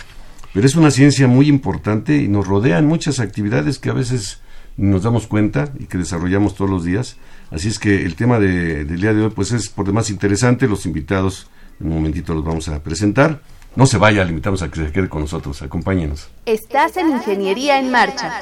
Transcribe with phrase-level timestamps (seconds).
[0.54, 4.40] pero es una ciencia muy importante y nos rodean muchas actividades que a veces
[4.78, 7.18] nos damos cuenta y que desarrollamos todos los días.
[7.52, 10.68] Así es que el tema de, del día de hoy pues es por demás interesante.
[10.68, 13.42] Los invitados en un momentito los vamos a presentar.
[13.78, 15.62] No se vaya, le invitamos a que se quede con nosotros.
[15.62, 16.28] Acompáñenos.
[16.46, 18.42] Estás en Ingeniería en Marcha.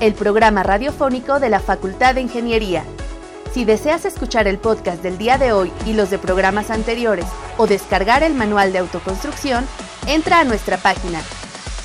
[0.00, 2.82] El programa radiofónico de la Facultad de Ingeniería
[3.54, 7.26] si deseas escuchar el podcast del día de hoy y los de programas anteriores
[7.56, 9.64] o descargar el manual de autoconstrucción,
[10.08, 11.20] entra a nuestra página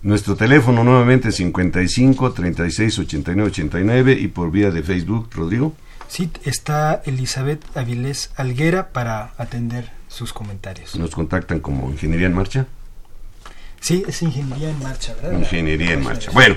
[0.04, 5.72] Nuestro teléfono nuevamente 55 36 89 89 y por vía de Facebook, Rodrigo.
[6.08, 10.94] Sí, está Elizabeth Avilés Alguera para atender sus comentarios.
[10.96, 12.66] ¿Nos contactan como Ingeniería en Marcha?
[13.80, 15.38] Sí, es Ingeniería en Marcha, ¿verdad?
[15.38, 16.30] Ingeniería en Marcha.
[16.32, 16.56] Bueno,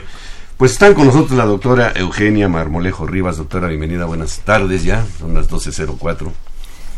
[0.58, 3.38] pues están con nosotros la doctora Eugenia Marmolejo Rivas.
[3.38, 6.34] Doctora, bienvenida, buenas tardes ya, son las 12.04.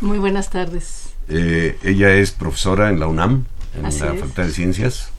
[0.01, 1.13] Muy buenas tardes.
[1.27, 3.45] Eh, ella es profesora en la UNAM,
[3.75, 5.11] en la Facultad de Ciencias,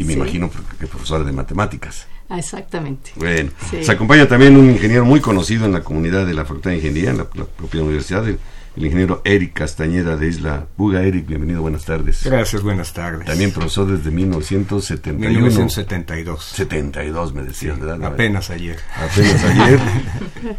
[0.00, 2.06] y me imagino que profesora de matemáticas.
[2.30, 3.10] Ah, exactamente.
[3.16, 3.50] Bueno,
[3.82, 7.10] se acompaña también un ingeniero muy conocido en la comunidad de la Facultad de Ingeniería,
[7.10, 8.38] en la, propia universidad, el,
[8.76, 11.02] ingeniero Eric Castañeda de Isla Buga.
[11.02, 12.24] Eric, bienvenido, buenas tardes.
[12.24, 13.26] Gracias, buenas tardes.
[13.26, 15.28] También profesor desde 1971.
[15.28, 16.44] 1972.
[16.44, 18.02] 72, me decías, ¿verdad?
[18.02, 18.78] Apenas ayer.
[18.96, 19.80] Apenas ayer.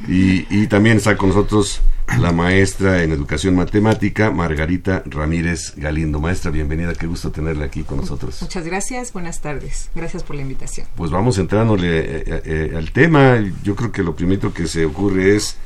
[0.07, 1.81] y, y también está con nosotros
[2.19, 6.19] la maestra en educación matemática, Margarita Ramírez Galindo.
[6.19, 8.41] Maestra, bienvenida, qué gusto tenerla aquí con nosotros.
[8.41, 10.87] Muchas gracias, buenas tardes, gracias por la invitación.
[10.95, 13.39] Pues vamos entrándole eh, eh, eh, al tema.
[13.63, 15.57] Yo creo que lo primero que se ocurre es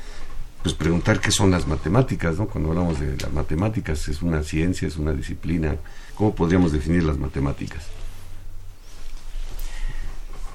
[0.64, 2.48] pues preguntar qué son las matemáticas, ¿no?
[2.48, 5.76] Cuando hablamos de las matemáticas, es una ciencia, es una disciplina.
[6.16, 7.86] ¿Cómo podríamos definir las matemáticas?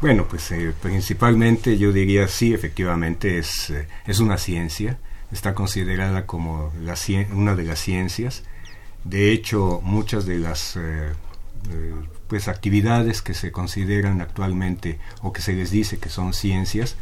[0.01, 0.51] Bueno, pues
[0.81, 3.73] principalmente yo diría sí, efectivamente es,
[4.07, 4.99] es una ciencia
[5.33, 6.97] está considerada como la,
[7.33, 8.43] una de las ciencias.
[9.05, 11.13] De hecho, muchas de las eh,
[11.71, 11.95] eh,
[12.27, 16.97] pues actividades que se consideran actualmente o que se les dice que son ciencias,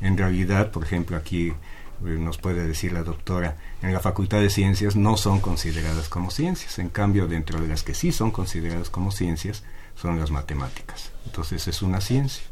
[0.00, 1.54] en realidad, por ejemplo, aquí eh,
[2.00, 6.78] nos puede decir la doctora, en la Facultad de Ciencias no son consideradas como ciencias.
[6.78, 9.62] En cambio, dentro de las que sí son consideradas como ciencias,
[9.94, 11.10] son las matemáticas.
[11.26, 12.42] Entonces es una ciencia.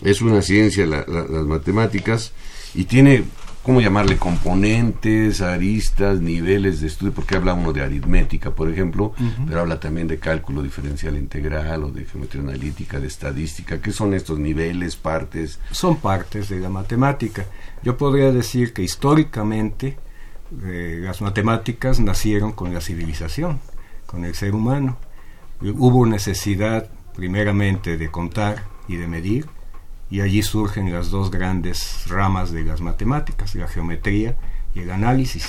[0.00, 1.06] Es una ciencia las
[1.46, 2.32] matemáticas
[2.74, 3.24] y tiene
[3.64, 4.18] ¿cómo llamarle?
[4.18, 9.14] Componentes, aristas, niveles de estudio, porque habla uno de aritmética, por ejemplo,
[9.48, 13.80] pero habla también de cálculo diferencial integral o de geometría analítica, de estadística.
[13.80, 15.58] ¿Qué son estos niveles, partes?
[15.72, 17.46] Son partes de la matemática.
[17.82, 19.96] Yo podría decir que históricamente
[20.62, 23.60] eh, las matemáticas nacieron con la civilización,
[24.06, 24.98] con el ser humano.
[25.60, 29.46] Hubo necesidad primeramente de contar y de medir,
[30.10, 34.36] y allí surgen las dos grandes ramas de las matemáticas, la geometría
[34.74, 35.48] y el análisis.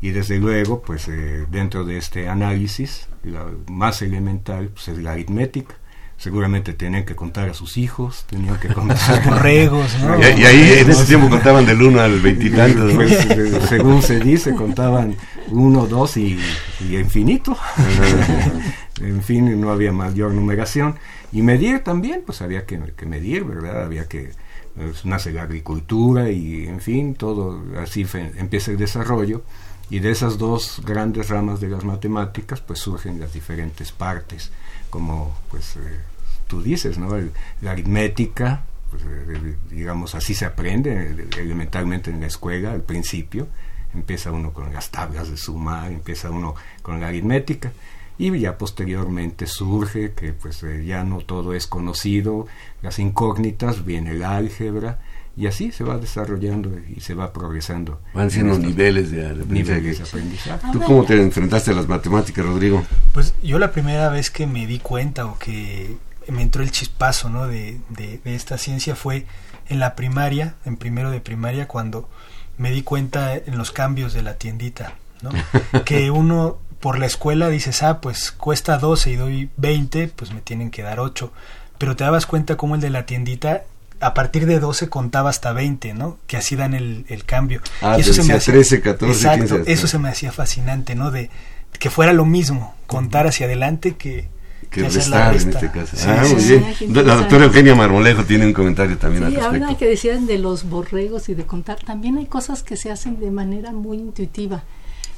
[0.00, 5.12] Y desde luego, pues eh, dentro de este análisis, la más elemental pues, es la
[5.12, 5.74] aritmética.
[6.18, 10.18] Seguramente tenían que contar a sus hijos, tenían que contar borregos, ¿no?
[10.18, 12.92] Y, ahí en ese tiempo contaban del 1 al veintitantos.
[12.94, 15.14] Pues, eh, según se dice, contaban
[15.48, 16.38] uno, dos y,
[16.80, 17.56] y infinito.
[19.00, 20.96] en fin, no había mayor numeración.
[21.32, 23.84] Y medir también, pues había que, medir, ¿verdad?
[23.84, 24.30] Había que
[24.74, 28.06] pues, nace la agricultura y en fin, todo así
[28.36, 29.42] empieza el desarrollo
[29.88, 34.50] y de esas dos grandes ramas de las matemáticas pues surgen las diferentes partes,
[34.90, 36.00] como pues eh,
[36.48, 37.16] tú dices, ¿no?
[37.60, 43.46] la aritmética, pues, eh, digamos así se aprende elementalmente en la escuela al principio,
[43.94, 47.72] empieza uno con las tablas de sumar, empieza uno con la aritmética
[48.18, 52.46] y ya posteriormente surge que pues eh, ya no todo es conocido,
[52.82, 54.98] las incógnitas, viene el álgebra
[55.36, 58.00] y así se va desarrollando y se va progresando.
[58.14, 60.66] Van siendo niveles de, aprendizaje.
[60.72, 62.82] ¿Tú cómo te enfrentaste a las matemáticas, Rodrigo?
[63.12, 65.98] Pues yo la primera vez que me di cuenta o que
[66.28, 67.46] me entró el chispazo ¿no?
[67.46, 69.26] de, de, de esta ciencia fue
[69.68, 72.08] en la primaria, en primero de primaria, cuando
[72.56, 75.30] me di cuenta en los cambios de la tiendita, ¿no?
[75.84, 80.40] que uno por la escuela dices, ah, pues cuesta 12 y doy 20, pues me
[80.40, 81.32] tienen que dar 8.
[81.78, 83.64] Pero te dabas cuenta cómo el de la tiendita
[84.00, 86.18] a partir de 12 contaba hasta 20, ¿no?
[86.26, 87.62] Que así dan el, el cambio.
[87.80, 91.10] Ah, y eso se me hacía, 13, 14, exacto, eso se me hacía fascinante, ¿no?
[91.10, 91.30] De
[91.78, 94.28] que fuera lo mismo, contar hacia adelante que,
[94.70, 95.96] que, restar en este caso.
[96.06, 97.06] ah, muy bien.
[97.06, 99.64] La doctora Eugenia Marmolejo tiene un comentario también al respecto.
[99.64, 103.18] ahora que decían de los borregos y de contar, también hay cosas que se hacen
[103.18, 104.62] de manera muy intuitiva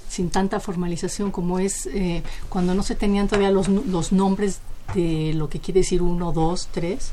[0.09, 4.61] sin tanta formalización como es eh, cuando no se tenían todavía los, los nombres
[4.95, 7.13] de lo que quiere decir uno, dos, tres.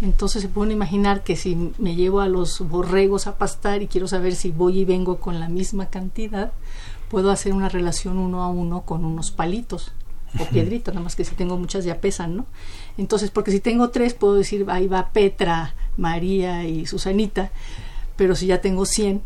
[0.00, 4.08] Entonces se puede imaginar que si me llevo a los borregos a pastar y quiero
[4.08, 6.52] saber si voy y vengo con la misma cantidad,
[7.10, 9.92] puedo hacer una relación uno a uno con unos palitos
[10.38, 12.46] o piedritas, nada más que si tengo muchas ya pesan, ¿no?
[12.96, 17.50] Entonces, porque si tengo tres, puedo decir, ahí va Petra, María y Susanita,
[18.16, 19.22] pero si ya tengo cien,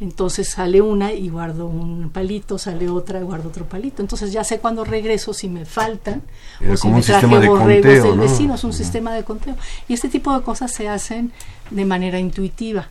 [0.00, 4.00] entonces sale una y guardo un palito, sale otra y guardo otro palito.
[4.00, 6.22] Entonces ya sé cuando regreso si me faltan
[6.70, 9.56] o si me traje borregos del vecino, es un sistema de conteo.
[9.88, 11.32] Y este tipo de cosas se hacen
[11.70, 12.88] de manera intuitiva,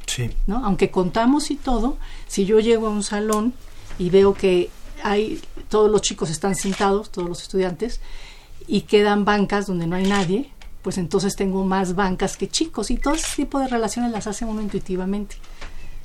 [0.48, 0.66] ¿no?
[0.66, 3.54] Aunque contamos y todo, si yo llego a un salón
[3.98, 4.70] y veo que
[5.04, 8.02] hay todos los chicos están sentados, todos los estudiantes,
[8.68, 10.52] y quedan bancas donde no hay nadie,
[10.82, 14.46] pues entonces tengo más bancas que chicos y todo ese tipo de relaciones las hace
[14.46, 15.36] uno intuitivamente.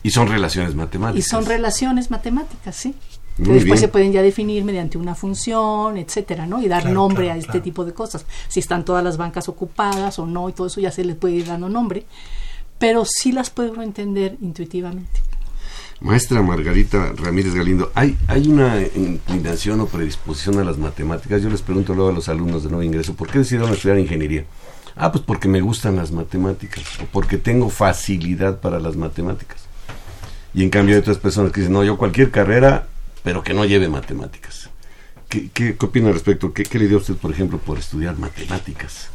[0.02, 1.26] Y son relaciones matemáticas.
[1.26, 2.94] Y son relaciones matemáticas, sí.
[3.36, 6.62] que después se pueden ya definir mediante una función, etcétera, ¿no?
[6.62, 8.26] Y dar nombre a este tipo de cosas.
[8.48, 11.34] Si están todas las bancas ocupadas o no, y todo eso ya se les puede
[11.34, 12.04] ir dando nombre.
[12.78, 15.20] Pero sí las puedo entender intuitivamente.
[16.02, 21.40] Maestra Margarita Ramírez Galindo, ¿hay, ¿hay una inclinación o predisposición a las matemáticas?
[21.40, 24.44] Yo les pregunto luego a los alumnos de nuevo ingreso, ¿por qué decidieron estudiar ingeniería?
[24.96, 29.61] Ah, pues porque me gustan las matemáticas, o porque tengo facilidad para las matemáticas.
[30.54, 32.86] Y en cambio hay otras personas que dicen, no, yo cualquier carrera,
[33.22, 34.68] pero que no lleve matemáticas.
[35.28, 36.52] ¿Qué, qué, opina al respecto?
[36.52, 39.08] ¿Qué, le dio usted, por ejemplo, por estudiar matemáticas?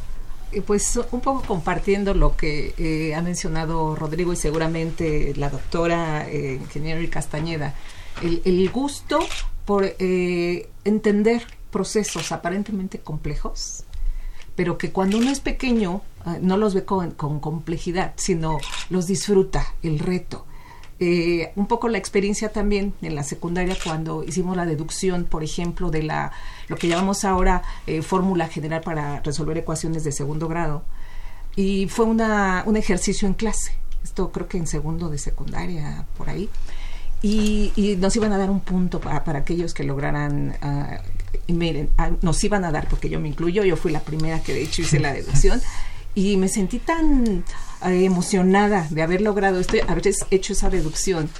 [0.50, 6.28] Eh, pues un poco compartiendo lo que eh, ha mencionado Rodrigo y seguramente la doctora
[6.28, 7.74] eh, ingeniero Castañeda,
[8.22, 9.20] el, el, gusto
[9.64, 13.84] por eh, entender procesos aparentemente complejos,
[14.56, 16.02] pero que cuando uno es pequeño
[16.40, 18.58] no los ve con, con complejidad, sino
[18.90, 20.47] los disfruta, el reto
[21.00, 25.90] eh, un poco la experiencia también en la secundaria cuando hicimos la deducción, por ejemplo,
[25.90, 26.32] de la
[26.66, 30.82] lo que llamamos ahora eh, fórmula general para resolver ecuaciones de segundo grado.
[31.54, 33.72] Y fue una, un ejercicio en clase.
[34.02, 36.48] Esto creo que en segundo de secundaria, por ahí.
[37.20, 41.90] Y, nos iban a dar un punto para, para aquellos que lograran, uh, y miren,
[41.98, 44.62] uh, nos iban a dar, porque yo me incluyo, yo fui la primera que de
[44.62, 45.60] hecho hice la deducción,
[46.18, 47.44] y me sentí tan
[47.86, 51.30] eh, emocionada de haber logrado esto, haber hecho esa reducción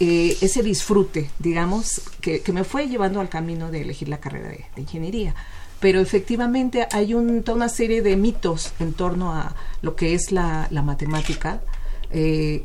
[0.00, 4.64] eh, ese disfrute, digamos, que, me fue llevando al camino de elegir la carrera de,
[4.76, 5.34] ingeniería.
[5.78, 10.32] Pero efectivamente hay un, toda una serie de mitos en torno a lo que es
[10.32, 11.60] la, matemática.
[12.10, 12.64] Eh,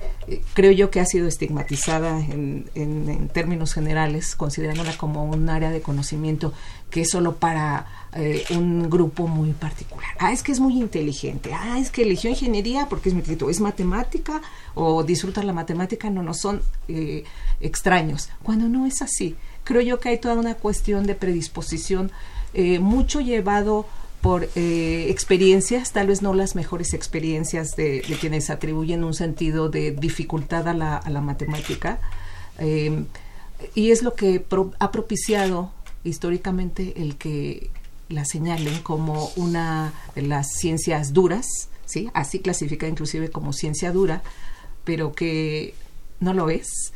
[0.54, 5.82] creo yo que ha sido estigmatizada en, en, términos generales, considerándola como un área de
[5.82, 6.54] conocimiento
[6.90, 10.10] que es solo para eh, un grupo muy particular.
[10.18, 11.52] Ah, es que es muy inteligente.
[11.54, 13.24] Ah, es que eligió ingeniería porque es mi
[13.60, 14.42] matemática
[14.74, 16.10] o disfruta la matemática.
[16.10, 17.24] No, no son eh,
[17.60, 18.30] extraños.
[18.42, 19.36] Cuando no es así.
[19.64, 22.12] Creo yo que hay toda una cuestión de predisposición,
[22.56, 23.86] eh, mucho llevado
[24.22, 30.68] por experiencias, tal vez no las mejores experiencias de, quienes atribuyen un sentido de dificultad
[30.68, 32.00] a la, a la matemática.
[33.76, 34.46] y es lo que
[34.80, 35.72] ha propiciado
[36.04, 37.70] históricamente el que
[38.10, 41.48] la señalen como una de las ciencias duras,
[41.86, 42.10] ¿sí?
[42.14, 44.24] así clasifica inclusive como ciencia dura,
[44.84, 45.76] pero que
[46.20, 46.92] no lo es.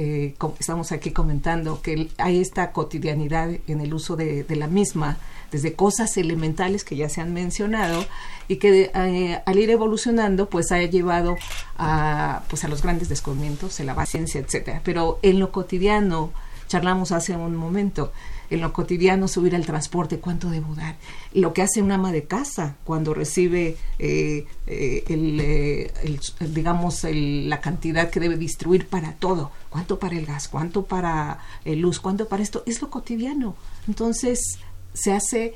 [0.00, 5.18] Eh, estamos aquí comentando que hay esta cotidianidad en el uso de, la misma,
[5.50, 8.06] desde cosas elementales que ya se han mencionado
[8.46, 11.36] y que eh, al ir evolucionando pues ha llevado
[11.78, 14.82] a pues a los grandes descubrimientos en la ciencia etcétera.
[14.84, 16.30] Pero en lo cotidiano
[16.68, 18.12] charlamos hace un momento
[18.50, 20.96] en lo cotidiano subir al transporte, cuánto debo dar.
[21.32, 27.60] Lo que hace un ama de casa cuando recibe, eh, eh, eh, el, digamos, la
[27.60, 29.50] cantidad que debe distribuir para todo.
[29.70, 30.48] ¿Cuánto para el gas?
[30.48, 32.00] ¿Cuánto para el luz?
[32.00, 32.62] ¿Cuánto para esto?
[32.66, 33.54] Es lo cotidiano.
[33.86, 34.58] Entonces
[34.94, 35.54] se hace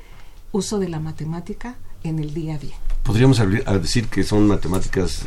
[0.51, 2.75] uso de la matemática en el día a día.
[3.03, 3.41] Podríamos
[3.81, 5.25] decir que son matemáticas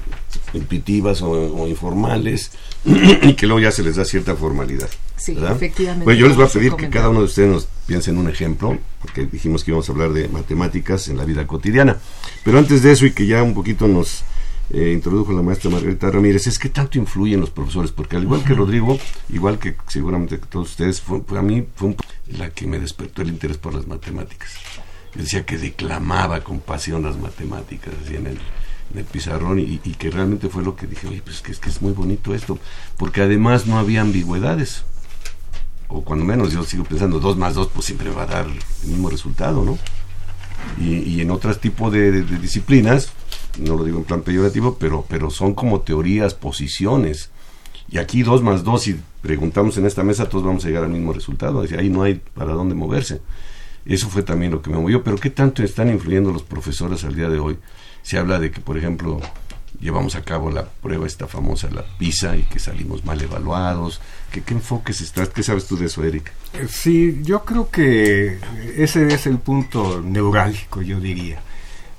[0.55, 2.53] intuitivas o, informales
[2.85, 4.89] y que luego ya se les da cierta formalidad.
[5.17, 6.05] Sí, efectivamente.
[6.05, 8.29] Bueno, yo les voy a pedir que cada uno de ustedes nos piense en un
[8.29, 11.97] ejemplo, porque dijimos que íbamos a hablar de matemáticas en la vida cotidiana.
[12.45, 14.25] Pero antes de eso, y que ya un poquito nos
[14.71, 18.43] eh, introdujo la maestra Margarita Ramírez, es que tanto influyen los profesores, porque al igual
[18.43, 21.97] que Rodrigo, igual que seguramente todos ustedes, fue, a mí fue
[22.27, 24.55] la que me despertó el interés por las matemáticas.
[25.15, 28.39] Decía que declamaba con pasión las matemáticas en el,
[29.13, 31.93] pizarrón y, que realmente fue lo que dije, oye, pues que es que es muy
[31.93, 32.59] bonito esto,
[32.97, 34.85] porque además no había ambigüedades,
[35.88, 38.88] o cuando menos yo sigo pensando, dos más dos pues siempre va a dar el
[38.88, 39.78] mismo resultado, ¿no?
[40.81, 43.11] Y, en otros tipos de, disciplinas,
[43.59, 47.31] no lo digo en plan peyorativo, pero, pero son como teorías, posiciones,
[47.88, 50.90] y aquí dos más dos, si preguntamos en esta mesa, todos vamos a llegar al
[50.90, 53.21] mismo resultado, ahí no hay para dónde moverse.
[53.87, 55.02] Eso fue también lo que me movió.
[55.05, 57.57] Pero ¿qué tanto están influyendo los profesores al día de hoy?
[58.02, 59.21] Se habla de que, por ejemplo,
[59.80, 64.00] llevamos a cabo la prueba esta famosa, la PISA, y que salimos mal evaluados.
[64.30, 65.28] ¿Qué, qué enfoques estás?
[65.28, 66.33] ¿Qué sabes tú de eso, Eric?
[66.54, 68.38] Eh, sí, yo creo que
[68.76, 71.40] ese es el punto neurálgico, yo diría.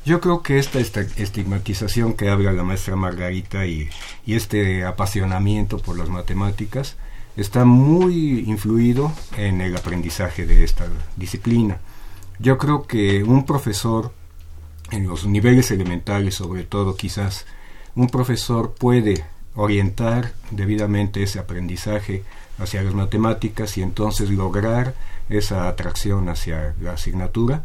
[0.06, 3.90] Yo creo que esta, esta estigmatización que habla la maestra Margarita y,
[4.26, 6.96] y este apasionamiento por las matemáticas
[7.36, 11.80] está muy influido en el aprendizaje de esta disciplina.
[12.40, 14.14] Yo creo que un profesor,
[14.92, 17.46] en los niveles elementales sobre todo quizás,
[17.98, 19.26] un profesor puede
[19.56, 22.24] orientar debidamente ese aprendizaje
[22.60, 24.94] hacia las matemáticas y entonces lograr
[25.30, 27.64] esa atracción hacia la asignatura,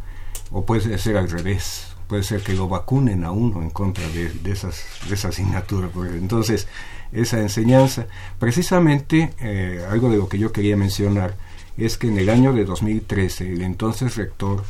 [0.51, 4.33] o puede ser al revés, puede ser que lo vacunen a uno en contra de,
[4.51, 5.91] esas, de esa asignatura.
[6.15, 6.67] Entonces,
[7.13, 8.07] esa enseñanza.
[8.39, 11.37] Precisamente eh, algo de lo que yo quería mencionar
[11.77, 14.65] es que en el año de 2013 el entonces rector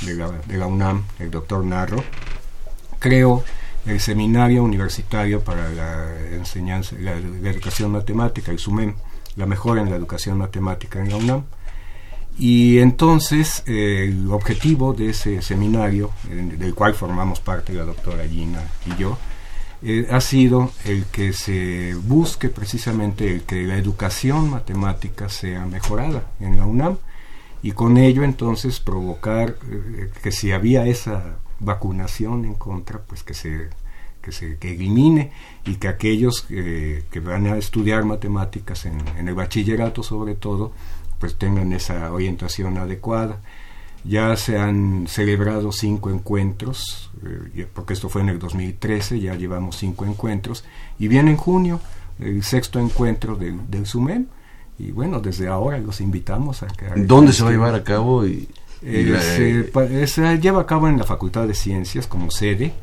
[0.00, 2.02] de la, de la UNAM, el doctor Narro,
[2.98, 3.44] creó
[3.86, 8.94] el Seminario Universitario para la Enseñanza, la, Educación Matemática, el SUMEM,
[9.36, 11.44] la mejora en la educación matemática en la UNAM.
[12.38, 19.00] Y entonces el objetivo de ese seminario, del cual formamos parte la doctora Gina y
[19.00, 19.16] yo,
[19.86, 26.30] eh, ha sido el que se busque precisamente el que la educación matemática sea mejorada
[26.40, 26.96] en la UNAM
[27.62, 33.34] y con ello entonces provocar eh, que si había esa vacunación en contra, pues que
[33.34, 33.68] se
[34.20, 35.32] que se que elimine
[35.66, 40.72] y que aquellos eh, que van a estudiar matemáticas en, en el bachillerato sobre todo,
[41.18, 43.40] pues tengan esa orientación adecuada.
[44.04, 47.10] Ya se han celebrado cinco encuentros,
[47.54, 50.64] eh, porque esto fue en el 2013, ya llevamos cinco encuentros,
[50.98, 51.80] y viene en junio
[52.18, 54.26] el sexto encuentro del, del SUMEM,
[54.78, 56.86] y bueno, desde ahora los invitamos a que...
[57.04, 58.26] ¿Dónde se va a llevar a cabo?
[58.26, 58.48] Y
[58.82, 62.74] eh, se, lleva a cabo en la Facultad de Ciencias como sede,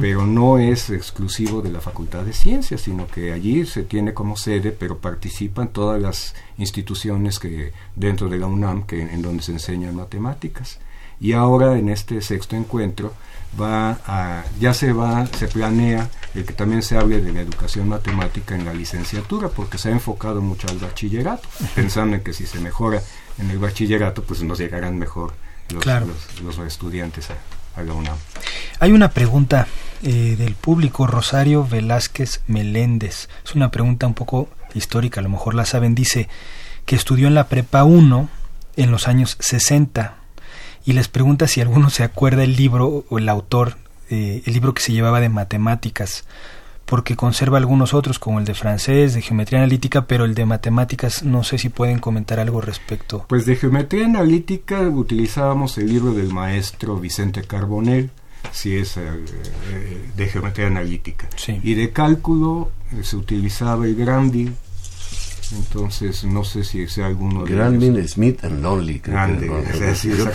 [0.00, 4.36] pero no es exclusivo de la Facultad de Ciencias, sino que allí se tiene como
[4.36, 9.52] sede, pero participan todas las instituciones que dentro de la UNAM que en donde se
[9.52, 10.78] enseñan matemáticas.
[11.20, 13.12] Y ahora en este sexto encuentro
[13.60, 17.88] va a, ya se va, se planea el que también se hable de la educación
[17.88, 22.46] matemática en la licenciatura, porque se ha enfocado mucho al bachillerato, pensando en que si
[22.46, 23.02] se mejora
[23.38, 25.34] en el bachillerato, pues nos llegarán mejor
[25.70, 25.86] los,
[26.42, 28.16] los, estudiantes a, la UNAM.
[28.78, 29.66] Hay una pregunta
[30.02, 33.28] eh, del público, Rosario Velázquez Meléndez.
[33.44, 35.94] Es una pregunta un poco histórica, a lo mejor la saben.
[35.94, 36.28] Dice
[36.86, 38.28] que estudió en la Prepa 1
[38.76, 40.23] en los años 60
[40.84, 43.76] y les pregunta si alguno se acuerda el libro o el autor,
[44.10, 46.24] eh, el libro que se llevaba de matemáticas,
[46.84, 51.22] porque conserva algunos otros como el de francés, de geometría analítica, pero el de matemáticas
[51.22, 53.24] no sé si pueden comentar algo respecto.
[53.28, 58.10] Pues de geometría analítica utilizábamos el libro del maestro Vicente Carbonell,
[58.52, 59.02] si es eh,
[59.70, 61.28] eh, de geometría analítica.
[61.62, 62.70] Y de cálculo
[63.02, 64.52] se utilizaba el Grandi
[65.52, 68.10] entonces, no sé si sea alguno de ellos.
[68.10, 68.98] Smith and Lonely.
[68.98, 69.50] Grande,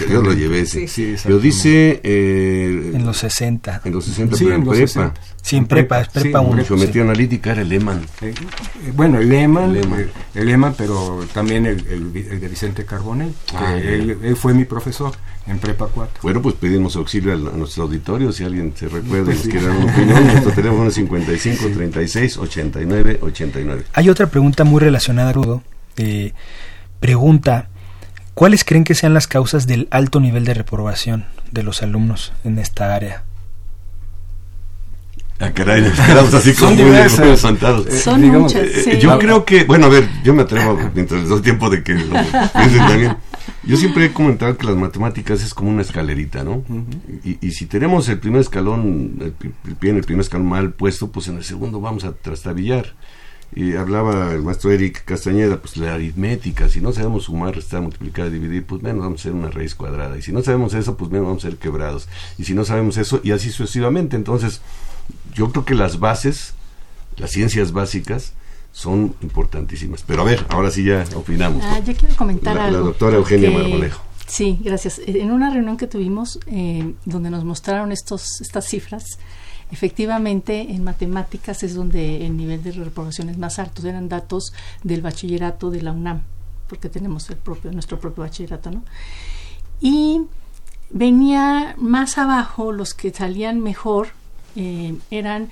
[0.09, 0.87] yo, lo llevé ese.
[1.23, 1.99] Pero dice...
[2.03, 3.81] Eh, en los 60.
[3.85, 4.75] En los 60, pero en, prepa.
[4.75, 5.21] 60.
[5.41, 6.65] Sí, en prepa, es prepa 1.
[6.65, 8.01] Geometría analítica era el Lehman.
[8.21, 13.33] Eh, eh, bueno, el Lehman, el Lehman, pero también el, el, de Vicente Carbonell.
[13.53, 15.13] Ah, él, él, fue mi profesor
[15.49, 16.19] en prepa 4.
[16.21, 19.75] Bueno, pues pedimos auxilio a, nuestro auditorio, si alguien se recuerda y nos quiere dar
[19.75, 20.27] una opinión.
[20.27, 23.85] Nuestro teléfono es 55 36 89 89.
[23.93, 25.63] Hay otra pregunta muy relacionada, Rudo.
[25.97, 26.33] Eh,
[26.99, 27.69] pregunta,
[28.33, 32.59] ¿cuáles creen que sean las causas del alto nivel de reprobación de los alumnos en
[32.59, 33.23] esta área?
[35.41, 39.89] Ah, caray, así como muy, muy Son eh, muchas, eh, Yo creo que, bueno, a
[39.89, 42.13] ver, yo me atrevo, mientras les doy tiempo de que lo
[42.53, 43.17] piensen también.
[43.63, 46.63] Yo siempre he comentado que las matemáticas es como una escalerita, ¿no?
[47.23, 49.31] y, y, si tenemos el primer escalón, el,
[49.75, 52.95] pie en el primer escalón mal puesto, pues en el segundo vamos a trastabillar.
[53.55, 58.29] Y hablaba el maestro Eric Castañeda, pues la aritmética, si no sabemos sumar, restar, multiplicar,
[58.29, 60.17] dividir, pues menos vamos a hacer una raíz cuadrada.
[60.17, 62.07] Y si no sabemos eso, pues menos vamos a ser quebrados.
[62.37, 64.15] Y si no sabemos eso, y así sucesivamente.
[64.15, 64.61] Entonces,
[65.33, 66.53] yo creo que las bases,
[67.17, 68.33] las ciencias básicas,
[68.71, 70.03] son importantísimas.
[70.05, 71.63] Pero a ver, ahora sí ya opinamos.
[71.63, 72.79] Ah, yo quiero comentar la, algo.
[72.79, 74.01] La doctora Eugenia Marmolejo.
[74.27, 75.01] Sí, gracias.
[75.05, 79.17] En una reunión que tuvimos eh, donde nos mostraron estos, estas cifras,
[79.71, 83.87] efectivamente en matemáticas es donde el nivel de reprobación es más alto.
[83.87, 84.53] Eran datos
[84.83, 86.21] del bachillerato de la UNAM,
[86.67, 88.83] porque tenemos el propio, nuestro propio bachillerato, ¿no?
[89.81, 90.21] Y
[90.91, 94.09] venía más abajo los que salían mejor
[94.55, 95.49] eh, eran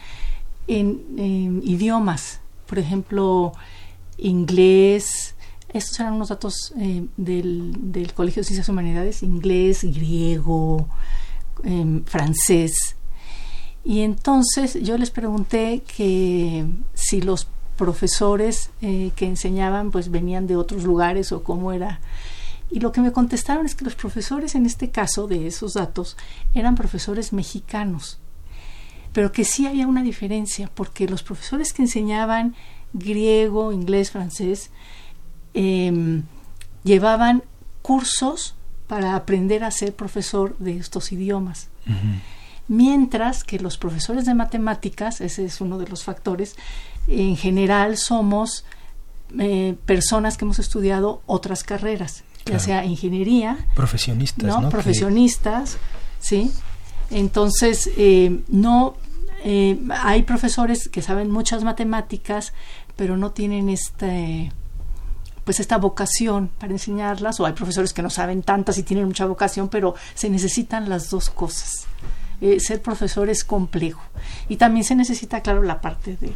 [0.67, 3.53] en, idiomas, por ejemplo,
[4.17, 5.35] inglés,
[5.73, 10.87] estos eran unos datos eh, del, del, Colegio de Ciencias Humanidades, inglés, griego,
[11.63, 12.95] em, francés.
[13.83, 20.57] Y entonces yo les pregunté que si los profesores eh, que enseñaban pues venían de
[20.57, 22.01] otros lugares o cómo era.
[22.69, 26.17] Y lo que me contestaron es que los profesores en este caso de esos datos
[26.53, 28.19] eran profesores mexicanos
[29.17, 32.53] pero que sí había una diferencia, porque los profesores que enseñaban
[32.93, 34.69] griego, inglés, francés,
[35.55, 36.21] em,
[36.83, 37.41] llevaban
[37.81, 38.53] cursos
[38.85, 41.69] para aprender a ser profesor de estos idiomas.
[42.67, 46.55] Mientras que los profesores de matemáticas, ese es uno de los factores,
[47.07, 48.65] en general somos
[49.39, 54.69] eh, personas que hemos estudiado otras carreras, ya sea ingeniería, profesionistas, ¿no?
[54.69, 55.77] Profesionistas,
[56.19, 56.51] sí.
[57.09, 58.95] Entonces, eh, no
[59.43, 62.53] eh, hay profesores que saben muchas matemáticas,
[62.95, 64.51] pero no tienen este
[65.43, 69.25] pues esta vocación para enseñarlas, o hay profesores que no saben tantas y tienen mucha
[69.25, 71.87] vocación, pero se necesitan las dos cosas.
[72.41, 74.01] Eh, ser profesor es complejo.
[74.49, 76.33] Y también se necesita, claro, la parte de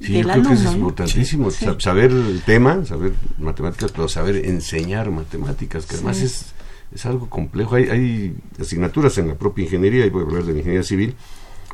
[0.00, 5.10] Sí, yo creo que eso es importantísimo, saber el tema, saber matemáticas, pero saber enseñar
[5.10, 6.52] matemáticas, que además es,
[6.94, 7.76] es algo complejo.
[7.76, 11.16] Hay, hay asignaturas en la propia ingeniería, y voy a hablar de la ingeniería civil,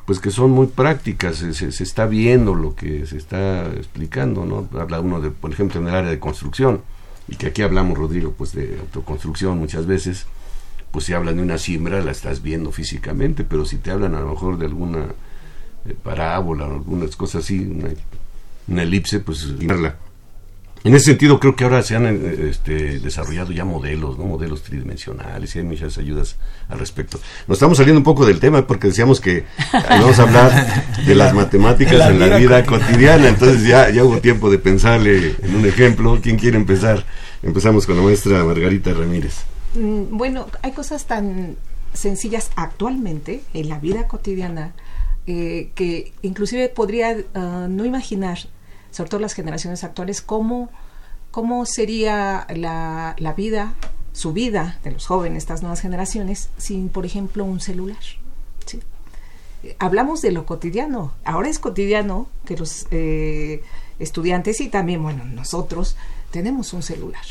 [0.06, 4.68] pues que son muy prácticas, se, está viendo lo que se está explicando, ¿no?
[4.78, 6.82] Habla uno de, por ejemplo, en el área de construcción,
[7.28, 10.26] y que aquí hablamos, Rodrigo, pues de autoconstrucción muchas veces,
[10.90, 14.20] pues si hablan de una siembra, la estás viendo físicamente, pero si te hablan a
[14.20, 15.06] lo mejor de alguna
[15.86, 17.90] eh, parábola o algunas cosas así, una,
[18.66, 19.96] una elipse, pues verla
[20.82, 24.24] en ese sentido, creo que ahora se han eh, este, desarrollado ya modelos, ¿no?
[24.24, 26.36] modelos tridimensionales, y hay muchas ayudas
[26.68, 27.18] al respecto.
[27.46, 29.44] Nos estamos saliendo un poco del tema porque decíamos que
[29.88, 34.50] vamos a hablar de las matemáticas en la vida cotidiana, entonces ya, ya hubo tiempo
[34.50, 36.18] de pensarle en un ejemplo.
[36.22, 37.04] ¿Quién quiere empezar?
[37.42, 39.44] Empezamos con la maestra Margarita Ramírez.
[39.74, 41.56] Mm, bueno, hay cosas tan
[41.92, 44.72] sencillas actualmente en la vida cotidiana
[45.26, 48.38] eh, que inclusive podría ah, no imaginar
[48.90, 50.70] sobre todo las generaciones actuales, cómo,
[51.30, 53.74] cómo sería la, la vida
[54.12, 58.02] su vida de los jóvenes, estas nuevas generaciones, sin, por ejemplo, un celular.
[58.66, 58.80] ¿sí?
[59.78, 61.14] Hablamos de lo cotidiano.
[61.24, 63.62] Ahora es cotidiano que los eh,
[63.98, 65.96] estudiantes y también, bueno, nosotros
[66.30, 67.24] tenemos un celular.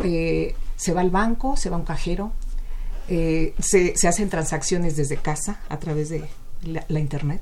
[0.00, 2.32] Eh, se va al banco, se va a un cajero,
[3.08, 6.28] eh, se, se, hacen transacciones desde casa a través de
[6.64, 7.40] la, la, Internet.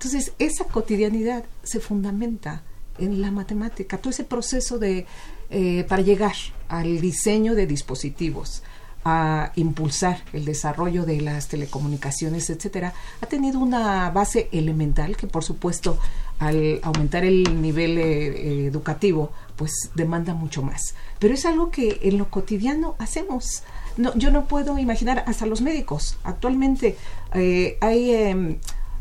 [0.00, 2.62] Entonces, esa cotidianidad se fundamenta
[2.96, 5.04] en la matemática, todo ese proceso de,
[5.50, 6.32] eh, para llegar
[6.68, 8.62] al diseño de dispositivos,
[9.04, 15.44] a impulsar el desarrollo de las telecomunicaciones, etcétera, ha tenido una base elemental que, por
[15.44, 15.98] supuesto,
[16.38, 20.94] al aumentar el nivel eh, educativo, pues demanda mucho más.
[21.18, 23.64] Pero es algo que en lo cotidiano hacemos.
[23.98, 26.16] No, yo no puedo imaginar hasta los médicos.
[26.24, 26.96] Actualmente
[27.34, 28.58] eh, hay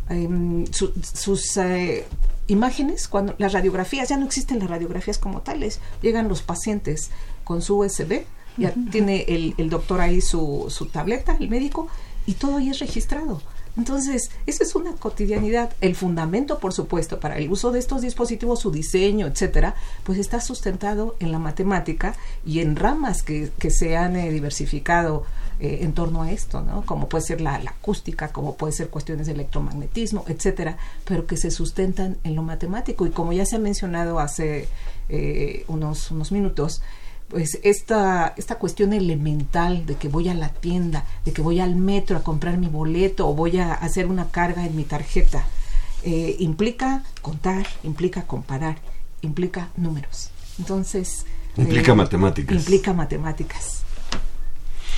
[0.09, 2.05] eh, su, sus eh,
[2.47, 7.11] imágenes, cuando las radiografías, ya no existen las radiografías como tales, llegan los pacientes
[7.43, 8.23] con su USB,
[8.57, 11.87] ya tiene el, el, doctor ahí su, su tableta, el médico,
[12.25, 13.41] y todo ahí es registrado.
[13.77, 15.71] Entonces, eso es una cotidianidad.
[15.81, 20.41] El fundamento, por supuesto, para el uso de estos dispositivos, su diseño, etcétera, pues está
[20.41, 25.25] sustentado en la matemática y en ramas que, que se han eh, diversificado
[25.59, 26.85] eh, en torno a esto, ¿no?
[26.85, 31.35] Como puede ser la, la, acústica, como puede ser cuestiones de electromagnetismo, etcétera, pero que
[31.35, 33.05] se sustentan en lo matemático.
[33.05, 34.69] Y como ya se ha mencionado hace
[35.09, 36.81] eh, unos, unos minutos,
[37.29, 41.75] pues esta, esta cuestión elemental de que voy a la tienda, de que voy al
[41.75, 45.45] metro a comprar mi boleto o voy a hacer una carga en mi tarjeta,
[46.03, 48.77] eh, implica contar, implica comparar,
[49.21, 50.31] implica números.
[50.57, 51.25] Entonces...
[51.55, 52.57] Implica eh, matemáticas.
[52.57, 53.83] Implica matemáticas.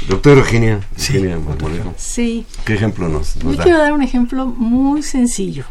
[0.07, 2.45] Doctora Eugenia, sí, Eugenia sí.
[2.65, 3.63] ¿qué ejemplo nos, nos Yo da?
[3.63, 5.65] quiero dar un ejemplo muy sencillo,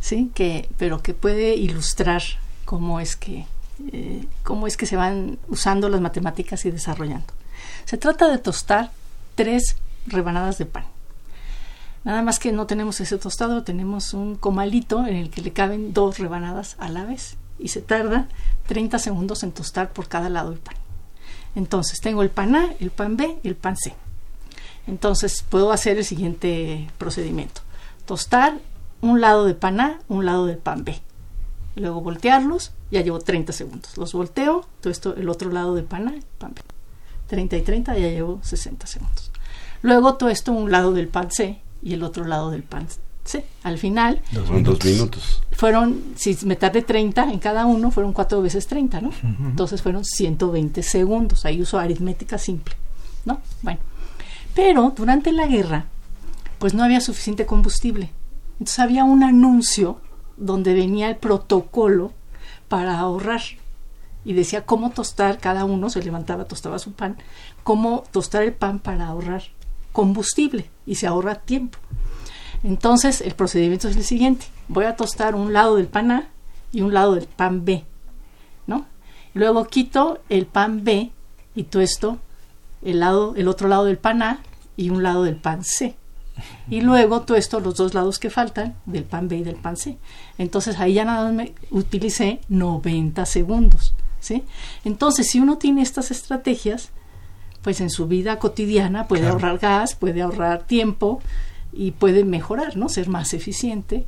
[0.00, 0.30] ¿sí?
[0.34, 2.22] que, pero que puede ilustrar
[2.64, 3.46] cómo es que
[3.92, 7.32] eh, cómo es que se van usando las matemáticas y desarrollando.
[7.84, 8.90] Se trata de tostar
[9.34, 10.84] tres rebanadas de pan.
[12.04, 15.92] Nada más que no tenemos ese tostado, tenemos un comalito en el que le caben
[15.92, 18.28] dos rebanadas a la vez y se tarda
[18.68, 20.76] 30 segundos en tostar por cada lado del pan.
[21.54, 23.94] Entonces tengo el pan A, el pan B y el pan C.
[24.86, 27.62] Entonces puedo hacer el siguiente procedimiento.
[28.04, 28.58] Tostar
[29.00, 31.00] un lado de pan A, un lado de pan B.
[31.76, 33.96] Luego voltearlos ya llevo 30 segundos.
[33.96, 36.62] Los volteo, todo esto, el otro lado de pan A, pan B.
[37.26, 39.30] 30 y 30, ya llevo 60 segundos.
[39.82, 42.86] Luego todo esto, un lado del pan C y el otro lado del pan
[43.24, 43.44] C.
[43.62, 44.22] Al final...
[44.32, 45.42] Dos dos minutos.
[45.52, 49.08] Fueron, si me tardé 30 en cada uno, fueron cuatro veces 30, ¿no?
[49.08, 49.50] Uh -huh.
[49.50, 51.44] Entonces fueron 120 segundos.
[51.44, 52.74] Ahí uso aritmética simple,
[53.24, 53.40] ¿no?
[53.62, 53.80] Bueno.
[54.54, 55.86] Pero durante la guerra,
[56.58, 58.10] pues no había suficiente combustible.
[58.54, 60.00] Entonces había un anuncio
[60.36, 62.12] donde venía el protocolo
[62.68, 63.42] para ahorrar.
[64.24, 67.16] Y decía cómo tostar, cada uno se levantaba, tostaba su pan,
[67.62, 69.42] cómo tostar el pan para ahorrar
[69.92, 71.78] combustible y se ahorra tiempo.
[72.62, 74.46] Entonces el procedimiento es el siguiente.
[74.68, 76.28] Voy a tostar un lado del pan A
[76.72, 77.84] y un lado del pan B.
[78.66, 78.84] ¿no?
[79.32, 81.12] Luego quito el pan B
[81.54, 82.18] y tuesto
[82.82, 84.40] el, lado, el otro lado del pan A
[84.76, 85.94] y un lado del pan C
[86.68, 89.98] y luego tuesto los dos lados que faltan del pan B y del pan C.
[90.38, 93.94] Entonces ahí ya nada más me utilicé 90 segundos.
[94.20, 94.44] ¿sí?
[94.84, 96.90] Entonces, si uno tiene estas estrategias,
[97.62, 99.34] pues en su vida cotidiana puede claro.
[99.34, 101.20] ahorrar gas, puede ahorrar tiempo
[101.72, 102.88] y puede mejorar, ¿no?
[102.88, 104.06] Ser más eficiente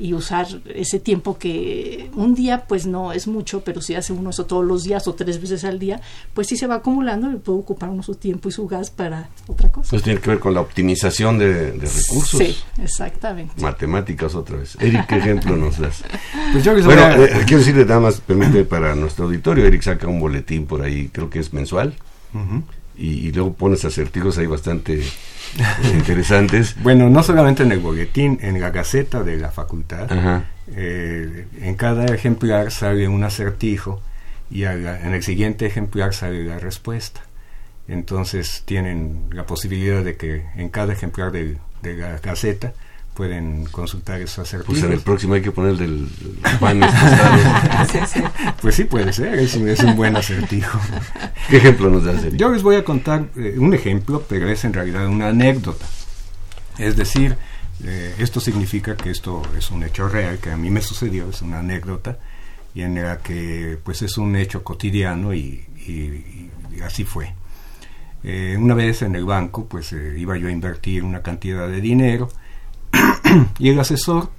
[0.00, 4.30] y usar ese tiempo que un día pues no es mucho, pero si hace uno
[4.30, 6.00] eso todos los días o tres veces al día,
[6.34, 9.28] pues sí se va acumulando y puede ocupar uno su tiempo y su gas para
[9.46, 9.90] otra cosa.
[9.90, 12.40] Pues tiene que ver con la optimización de, de recursos.
[12.40, 13.60] Sí, exactamente.
[13.60, 14.76] Matemáticas otra vez.
[14.80, 16.02] Eric, ¿qué ejemplo nos das?
[16.52, 17.16] Pues yo que bueno, a...
[17.16, 21.08] eh, quiero decirle nada más, permite para nuestro auditorio, Eric saca un boletín por ahí,
[21.08, 21.94] creo que es mensual,
[22.34, 22.62] uh -huh.
[23.00, 25.02] Y, y, luego pones acertijos ahí bastante
[25.94, 26.76] interesantes.
[26.82, 30.08] Bueno, no solamente en el boletín, en la gaceta de la facultad,
[30.74, 34.00] eh, en cada ejemplar sale un acertijo
[34.50, 37.22] y la, en el siguiente ejemplar sale la respuesta.
[37.88, 42.72] Entonces tienen la posibilidad de que en cada ejemplar de, de la gaceta
[43.20, 44.78] pueden consultar esos acertijos.
[44.78, 46.08] Pues en el próximo hay que poner del
[46.58, 46.80] pan
[47.92, 48.20] sí, sí.
[48.62, 50.80] Pues sí, puede ser, es, es, un buen acertijo.
[51.50, 52.32] ¿Qué ejemplo nos das?
[52.32, 55.84] Yo les voy a contar eh, un ejemplo, pero es en realidad una anécdota.
[56.78, 57.36] Es decir,
[57.84, 61.42] eh, esto significa que esto es un hecho real, que a mí me sucedió, es
[61.42, 62.16] una anécdota,
[62.74, 67.34] y en la que pues es un hecho cotidiano y, y, y así fue.
[68.24, 72.30] Eh, una vez en el banco, pues iba yo a invertir una cantidad de dinero,
[73.58, 74.30] y el asesor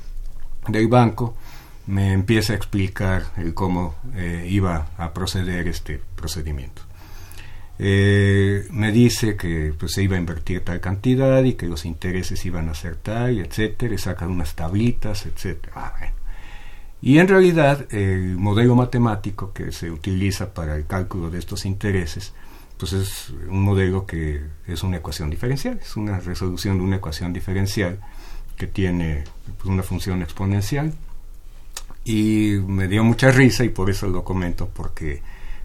[0.67, 1.35] del banco
[1.87, 6.83] me empieza a explicar el cómo eh, iba a proceder este procedimiento.
[7.79, 12.45] eh, me dice que pues, se iba a invertir tal cantidad y que los intereses
[12.45, 15.73] iban a ser tal, etcétera, y saca unas tablitas, etcétera.
[15.75, 15.93] Ah,
[17.01, 22.33] y en realidad el modelo matemático que se utiliza para el cálculo de estos intereses,
[22.77, 27.33] pues es un modelo que es una ecuación diferencial, es una resolución de una ecuación
[27.33, 27.99] diferencial
[28.61, 29.23] que tiene
[29.57, 30.93] pues, una función exponencial.
[32.05, 35.23] Y me dio mucha risa y por eso lo comento, porque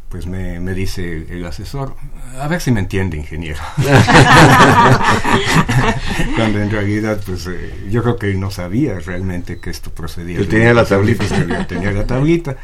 [0.09, 1.95] pues me, me dice el, asesor,
[2.41, 3.61] a ver si me entiende, ingeniero.
[6.37, 10.39] Cuando en realidad, pues eh, yo creo que él no sabía realmente que esto procedía.
[10.39, 11.67] Él tenía la tablita.
[11.67, 12.57] tenía la tablita.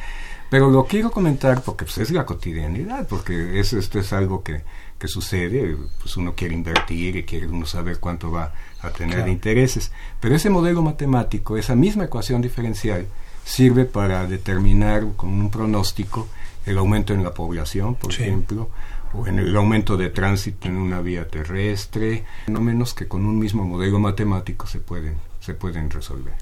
[0.49, 4.63] Pero lo quiero comentar porque pues, es la cotidianidad, porque es, esto es algo que,
[5.03, 9.33] que sucede, pues uno quiere invertir y quiere uno saber cuánto va a tener de
[9.33, 9.91] intereses.
[10.21, 13.09] Pero ese modelo matemático, esa misma ecuación diferencial,
[13.45, 16.29] sirve para determinar con un pronóstico
[16.67, 18.71] el aumento en la población, por ejemplo,
[19.13, 23.41] o en el aumento de tránsito en una vía terrestre, no menos que con un
[23.41, 26.35] mismo modelo matemático se pueden, se pueden resolver.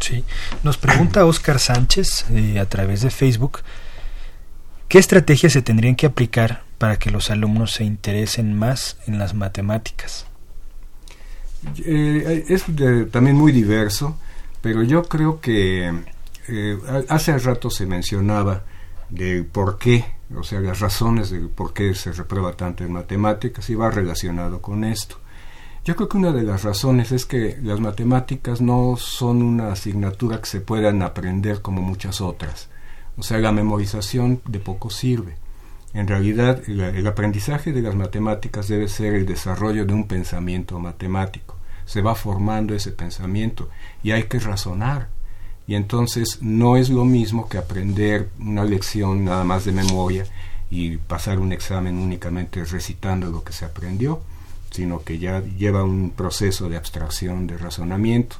[0.00, 0.24] Sí,
[0.64, 3.60] nos pregunta Oscar Sánchez eh, a través de Facebook,
[4.88, 9.34] ¿qué estrategias se tendrían que aplicar para que los alumnos se interesen más en las
[9.34, 10.26] matemáticas?
[11.84, 12.64] Eh, es
[13.10, 14.16] también muy diverso,
[14.62, 15.92] pero yo creo que
[16.48, 18.62] eh, hace rato se mencionaba
[19.10, 23.68] de por qué, o sea, las razones de por qué se reprueba tanto en matemáticas
[23.70, 25.18] y va relacionado con esto.
[25.84, 30.40] Yo creo que una de las razones es que las matemáticas no son una asignatura
[30.40, 32.68] que se puedan aprender como muchas otras.
[33.16, 35.36] O sea, la memorización de poco sirve.
[35.94, 41.56] En realidad, el aprendizaje de las matemáticas debe ser el desarrollo de un pensamiento matemático.
[41.86, 43.70] Se va formando ese pensamiento
[44.02, 45.08] y hay que razonar
[45.68, 50.24] y entonces no es lo mismo que aprender una lección nada más de memoria
[50.70, 54.22] y pasar un examen únicamente recitando lo que se aprendió,
[54.70, 58.36] sino que ya lleva un proceso de abstracción, de razonamiento.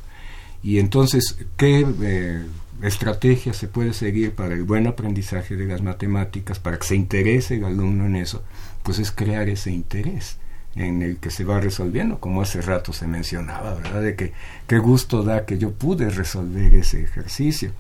[0.63, 2.47] Y entonces, ¿qué eh,
[2.83, 7.57] estrategia se puede seguir para el buen aprendizaje de las matemáticas, para que se interese
[7.57, 8.43] el alumno en eso?
[8.83, 10.39] Pues es crear ese interés
[10.77, 14.03] en el que se va resolviendo, como hace rato se mencionaba, ¿verdad?
[14.03, 14.33] De que
[14.67, 17.73] qué gusto da que yo pude resolver ese ejercicio.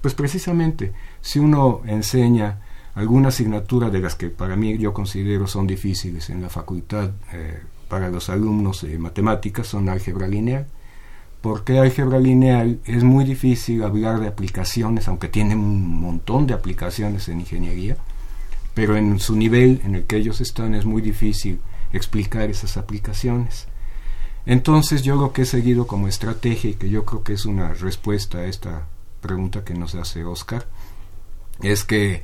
[0.00, 2.60] Pues precisamente, si uno enseña
[2.94, 7.60] alguna asignatura de las que para mí yo considero son difíciles en la facultad eh,
[7.88, 10.66] para los alumnos de matemáticas, son álgebra lineal.
[11.44, 17.28] Porque álgebra lineal es muy difícil hablar de aplicaciones, aunque tiene un montón de aplicaciones
[17.28, 17.98] en ingeniería,
[18.72, 21.60] pero en su nivel en el que ellos están es muy difícil
[21.92, 23.66] explicar esas aplicaciones.
[24.46, 27.74] Entonces yo lo que he seguido como estrategia y que yo creo que es una
[27.74, 28.86] respuesta a esta
[29.20, 30.66] pregunta que nos hace Oscar,
[31.60, 32.22] es que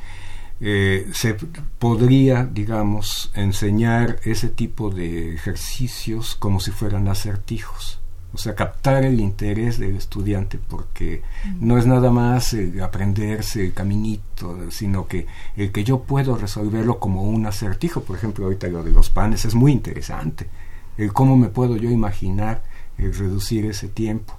[0.62, 1.34] eh, se
[1.78, 7.99] podría, digamos, enseñar ese tipo de ejercicios como si fueran acertijos.
[8.32, 11.22] O sea, captar el interés del estudiante, porque
[11.58, 17.24] no es nada más aprenderse el caminito, sino que el que yo puedo resolverlo como
[17.24, 18.02] un acertijo.
[18.02, 20.48] Por ejemplo, ahorita lo de los panes es muy interesante.
[20.96, 22.62] El cómo me puedo yo imaginar
[22.98, 24.36] el reducir ese tiempo.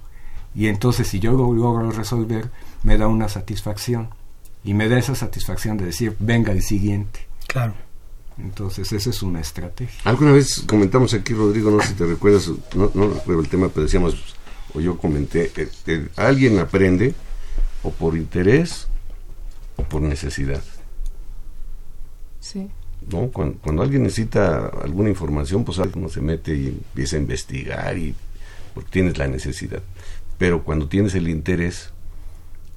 [0.54, 2.50] Y entonces, si yo lo logro resolver,
[2.82, 4.08] me da una satisfacción.
[4.64, 7.26] Y me da esa satisfacción de decir, venga el siguiente.
[7.46, 7.74] Claro.
[8.38, 10.00] Entonces, esa es una estrategia.
[10.04, 13.68] Alguna vez comentamos aquí, Rodrigo, no sé si te recuerdas, no, no recuerdo el tema,
[13.68, 14.16] pero decíamos,
[14.74, 17.14] o yo comenté, eh, eh, alguien aprende
[17.82, 18.88] o por interés
[19.76, 20.62] o por necesidad.
[22.40, 22.68] Sí.
[23.10, 23.28] ¿No?
[23.28, 28.14] Cuando, alguien necesita alguna información, pues uno se mete y empieza a investigar y
[28.74, 29.82] porque tienes la necesidad.
[30.38, 31.90] Pero cuando tienes el interés,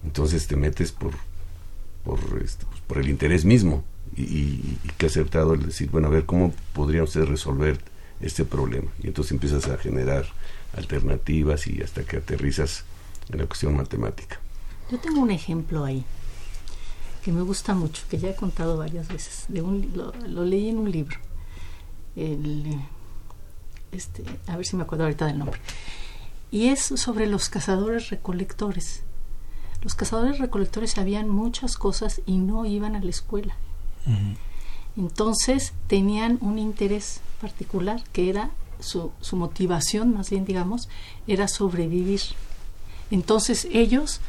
[0.04, 1.14] entonces te metes por,
[2.04, 3.84] por, este, pues, por el interés mismo
[4.16, 7.80] y, y, que ha aceptado el decir, bueno, a ver cómo podrían ustedes resolver
[8.22, 8.92] este problema.
[9.02, 10.26] Y entonces empiezas a generar
[10.76, 12.86] alternativas y hasta que aterrizas
[13.30, 14.40] en la cuestión matemática.
[14.92, 16.06] Yo tengo un ejemplo ahí
[17.24, 19.46] que me gusta mucho, que ya he contado varias veces.
[19.50, 20.14] Lo,
[20.46, 21.18] leí en un libro.
[23.92, 25.60] este, a ver si me acuerdo ahorita del nombre.
[26.52, 29.02] Y es sobre los cazadores recolectores.
[29.82, 33.56] Los cazadores recolectores sabían muchas cosas y no iban a la escuela.
[34.98, 40.90] Entonces tenían un interés particular que era su, motivación, más bien digamos,
[41.28, 42.22] era sobrevivir.
[43.12, 44.22] Entonces ellos,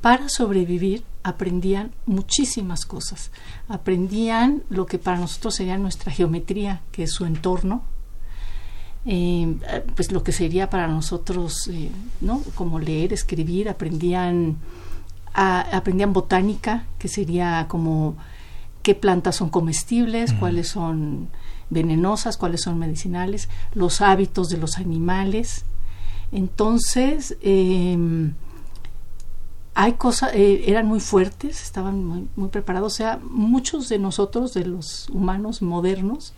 [0.00, 3.30] para sobrevivir, aprendían muchísimas cosas.
[3.68, 7.82] Aprendían lo que para nosotros sería nuestra geometría, que es su entorno,
[9.04, 9.56] eh,
[9.94, 12.42] pues lo que sería para nosotros, eh, ¿no?
[12.54, 14.56] Como leer, escribir, aprendían,
[15.32, 18.16] aprendían botánica, que sería como
[18.86, 21.28] qué plantas son comestibles, cuáles son
[21.70, 25.64] venenosas, cuáles son medicinales, los hábitos de los animales.
[26.30, 28.34] Entonces, em,
[29.74, 34.54] hay cosas, eh, eran muy fuertes, estaban muy, muy, preparados, o sea, muchos de nosotros,
[34.54, 36.32] de los humanos modernos,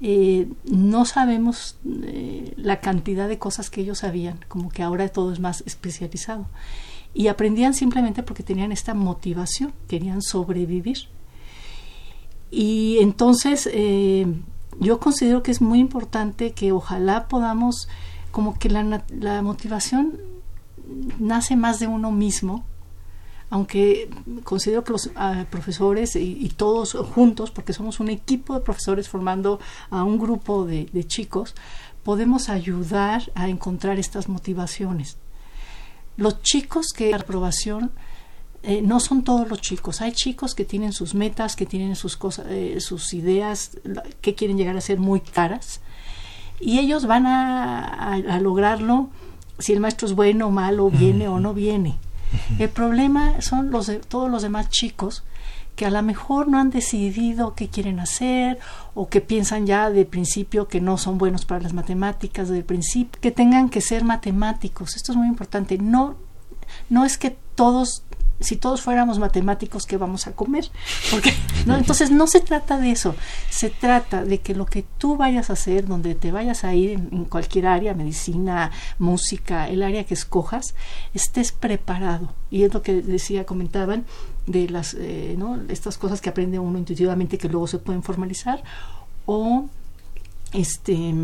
[0.00, 5.34] eh, no sabemos eh, la cantidad de cosas que ellos sabían, como que ahora todo
[5.34, 6.46] es más especializado.
[7.12, 11.12] Y aprendían simplemente porque tenían esta motivación, querían sobrevivir.
[12.56, 13.68] Y entonces
[14.80, 17.88] yo considero que es muy importante que ojalá podamos,
[18.30, 20.18] como que la, la motivación
[21.18, 22.64] nace más de uno mismo,
[23.50, 24.10] aunque
[24.42, 29.60] considero que los ah, profesores y, todos juntos, porque somos un equipo de profesores formando
[29.90, 31.54] a un grupo de, chicos,
[32.02, 35.18] podemos ayudar a encontrar estas motivaciones.
[36.16, 37.92] Los chicos que la aprobación
[38.64, 40.00] eh, no son todos los chicos.
[40.00, 43.78] Hay chicos que tienen sus metas, que tienen sus cosas, eh, sus ideas,
[44.20, 45.80] que quieren llegar a ser muy caras,
[46.60, 49.10] y ellos van a lograrlo
[49.58, 51.96] si el maestro es bueno o malo, viene o no viene.
[52.58, 55.22] El problema son los de, todos los demás chicos
[55.76, 58.58] que a lo mejor no han decidido qué quieren hacer
[58.94, 63.20] o que piensan ya de principio que no son buenos para las matemáticas, del principio
[63.20, 64.94] que tengan que ser matemáticos.
[64.96, 65.78] Esto es muy importante.
[65.78, 66.16] No,
[66.90, 68.04] no es que todos
[68.40, 70.70] si todos fuéramos matemáticos, ¿qué vamos a comer?
[71.10, 71.32] Porque,
[71.66, 71.76] ¿no?
[71.76, 73.14] Entonces no se trata de eso,
[73.48, 76.90] se trata de que lo que tú vayas a hacer, donde te vayas a ir
[76.90, 80.74] en, cualquier área, medicina, música, el área que escojas,
[81.14, 82.32] estés preparado.
[82.50, 84.04] Y es lo que decía, comentaban,
[84.46, 85.60] de las, eh, ¿no?
[85.68, 88.62] estas cosas que aprende uno intuitivamente que luego se pueden formalizar,
[89.26, 89.68] o
[90.52, 91.14] este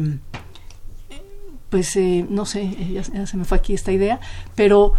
[1.70, 4.20] pues eh, no sé, ya, se me fue aquí esta idea,
[4.56, 4.92] pero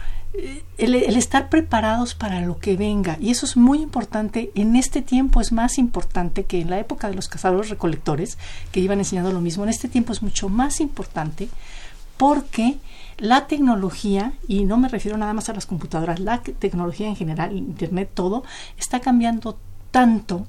[0.78, 3.18] el, estar preparados para lo que venga.
[3.20, 4.52] Y eso es muy importante.
[4.56, 8.38] En este tiempo es más importante que en la época de los cazadores recolectores,
[8.72, 9.64] que iban enseñando lo mismo.
[9.64, 11.50] En este tiempo es mucho más importante
[12.18, 12.78] porque
[13.18, 17.56] la tecnología, y no me refiero nada más a las computadoras, la tecnología en general,
[17.56, 18.44] Internet, todo,
[18.78, 19.58] está cambiando
[19.92, 20.48] tanto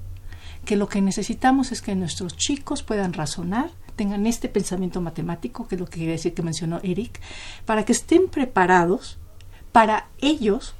[0.65, 5.75] que lo que necesitamos es que nuestros chicos puedan razonar, tengan este pensamiento matemático, que
[5.75, 7.21] es lo que quiere decir que mencionó Eric,
[7.67, 9.19] para que estén preparados
[9.73, 10.75] para ellos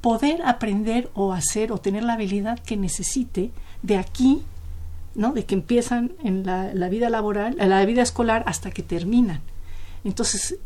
[0.00, 3.50] poder aprender o hacer o tener la habilidad que necesite
[3.82, 4.42] de aquí,
[5.14, 5.32] ¿no?
[5.32, 9.40] De que empiezan en la, vida laboral, en la vida escolar hasta que terminan.
[10.02, 10.56] Entonces,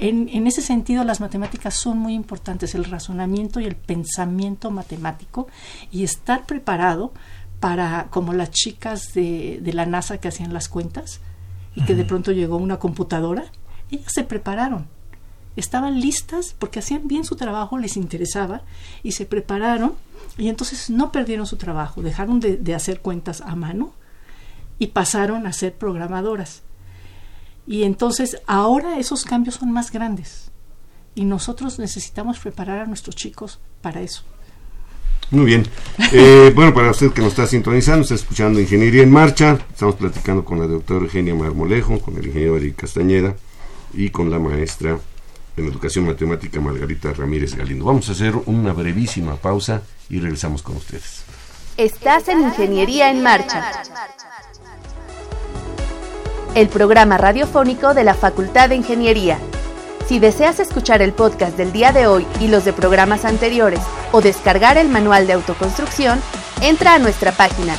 [0.00, 5.46] en, en, ese sentido, las matemáticas son muy importantes, el razonamiento y el pensamiento matemático,
[5.92, 7.12] y estar preparado
[7.60, 11.20] para, como las chicas de, de la NASA que hacían las cuentas,
[11.76, 13.44] y que de pronto llegó una computadora,
[13.92, 14.88] ellas se prepararon
[15.56, 18.62] estaban listas porque hacían bien su trabajo, les interesaba
[19.02, 19.94] y se prepararon
[20.38, 23.92] y entonces no perdieron su trabajo, dejaron de, hacer cuentas a mano
[24.78, 26.62] y pasaron a ser programadoras.
[27.66, 30.50] Y entonces ahora esos cambios son más grandes
[31.14, 34.22] y nosotros necesitamos preparar a nuestros chicos para eso.
[35.30, 35.66] Muy bien.
[36.12, 39.58] Eh, bueno, para usted que nos está sintonizando, está escuchando Ingeniería en Marcha.
[39.70, 43.36] Estamos platicando con la doctora Eugenia Marmolejo, con el ingeniero Eric Castañeda
[43.92, 44.98] y con la maestra
[45.56, 47.84] en Educación Matemática Margarita Ramírez Galindo.
[47.84, 51.22] Vamos a hacer una brevísima pausa y regresamos con ustedes.
[51.76, 53.70] Estás en Ingeniería en Marcha,
[56.54, 59.38] el programa radiofónico de la Facultad de Ingeniería.
[60.06, 63.80] Si deseas escuchar el podcast del día de hoy y los de programas anteriores
[64.12, 66.20] o descargar el manual de autoconstrucción,
[66.60, 67.76] entra a nuestra página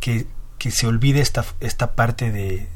[0.00, 0.26] que,
[0.58, 2.68] se olvide esta, esta parte de,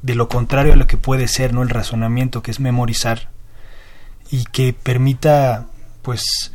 [0.00, 3.28] de lo contrario a lo que puede ser no el razonamiento, que es memorizar,
[4.30, 5.66] y que permita
[6.00, 6.54] pues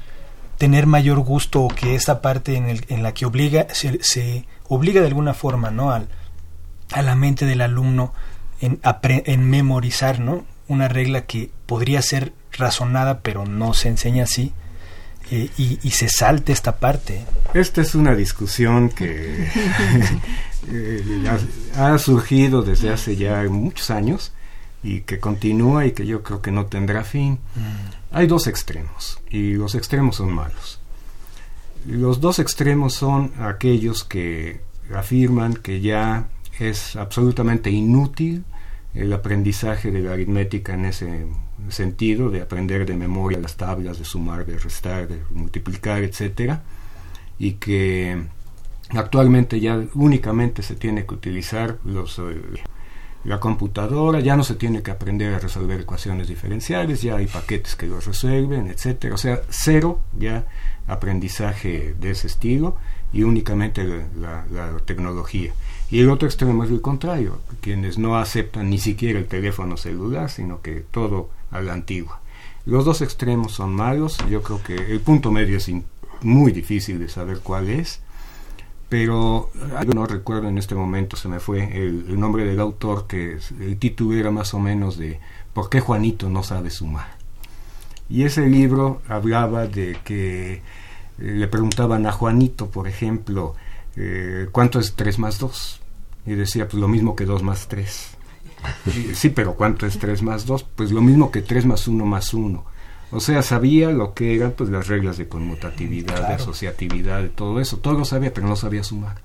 [0.57, 4.99] tener mayor gusto que esta parte en, el, en la que obliga se, se, obliga
[4.99, 6.07] de alguna forma no al,
[6.91, 8.13] a la mente del alumno
[8.61, 14.53] en, en memorizar no una regla que podría ser razonada pero no se enseña así
[15.31, 17.25] y, se salte esta parte.
[17.53, 19.47] Esta es una discusión que
[20.69, 21.39] eh,
[21.75, 24.33] ha, surgido desde hace ya muchos años
[24.83, 27.39] y que continúa y que yo creo que no tendrá fin.
[27.55, 28.15] Mm.
[28.15, 30.79] Hay dos extremos y los extremos son malos.
[31.87, 34.61] Los dos extremos son aquellos que
[34.93, 36.27] afirman que ya
[36.59, 38.45] es absolutamente inútil
[38.95, 41.25] el aprendizaje de la aritmética en ese
[41.69, 46.63] sentido, de aprender de memoria las tablas, de sumar, de restar, de multiplicar, etcétera,
[47.39, 48.21] y que
[48.89, 52.41] actualmente ya únicamente se tiene que utilizar los, eh,
[53.23, 57.75] la computadora, ya no se tiene que aprender a resolver ecuaciones diferenciales, ya hay paquetes
[57.75, 60.45] que los resuelven, etcétera, o sea, cero ya
[60.87, 62.75] aprendizaje de ese estilo
[63.11, 65.53] y únicamente la, la tecnología.
[65.93, 70.27] Y el otro extremo es el contrario, quienes no aceptan ni siquiera el teléfono celular,
[70.31, 72.19] sino que todo a la antigua.
[72.65, 75.69] Los dos extremos son malos, yo creo que el punto medio es
[76.23, 77.99] muy difícil de saber cuál es,
[78.89, 79.51] pero
[79.93, 84.17] no recuerdo en este momento, se me fue el, nombre del autor, que el título
[84.17, 85.19] era más o menos de
[85.53, 87.17] ¿Por qué Juanito no sabe sumar?
[88.09, 90.61] Y ese libro hablaba de que eh,
[91.19, 93.53] le preguntaban a Juanito, por ejemplo,
[93.95, 95.81] eh, ¿cuánto es 3 más 2?
[96.25, 98.09] Y decía, pues lo mismo que 2 más 3.
[99.13, 100.63] Sí, pero ¿cuánto es 3 más 2?
[100.75, 102.63] Pues lo mismo que 3 más 1 más 1.
[103.11, 107.59] O sea, sabía lo que eran pues las reglas de conmutatividad, de asociatividad, de todo
[107.59, 107.77] eso.
[107.77, 109.21] Todo lo sabía, pero no sabía sumar.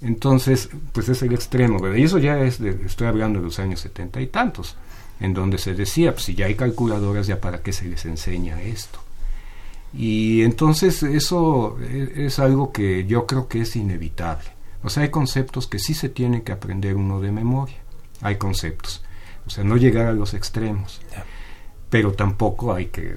[0.00, 1.98] Entonces, pues es el extremo, ¿verdad?
[1.98, 4.76] Y eso ya es, de, estoy hablando de los años setenta y tantos,
[5.20, 8.62] en donde se decía, pues si ya hay calculadoras, ya para qué se les enseña
[8.62, 9.00] esto.
[9.92, 14.55] Y entonces eso e, es algo que yo creo que es inevitable.
[14.86, 17.74] O sea, hay conceptos que sí se tienen que aprender uno de memoria.
[18.20, 19.02] Hay conceptos.
[19.44, 21.00] O sea, no llegar a los extremos.
[21.90, 23.12] Pero tampoco hay que.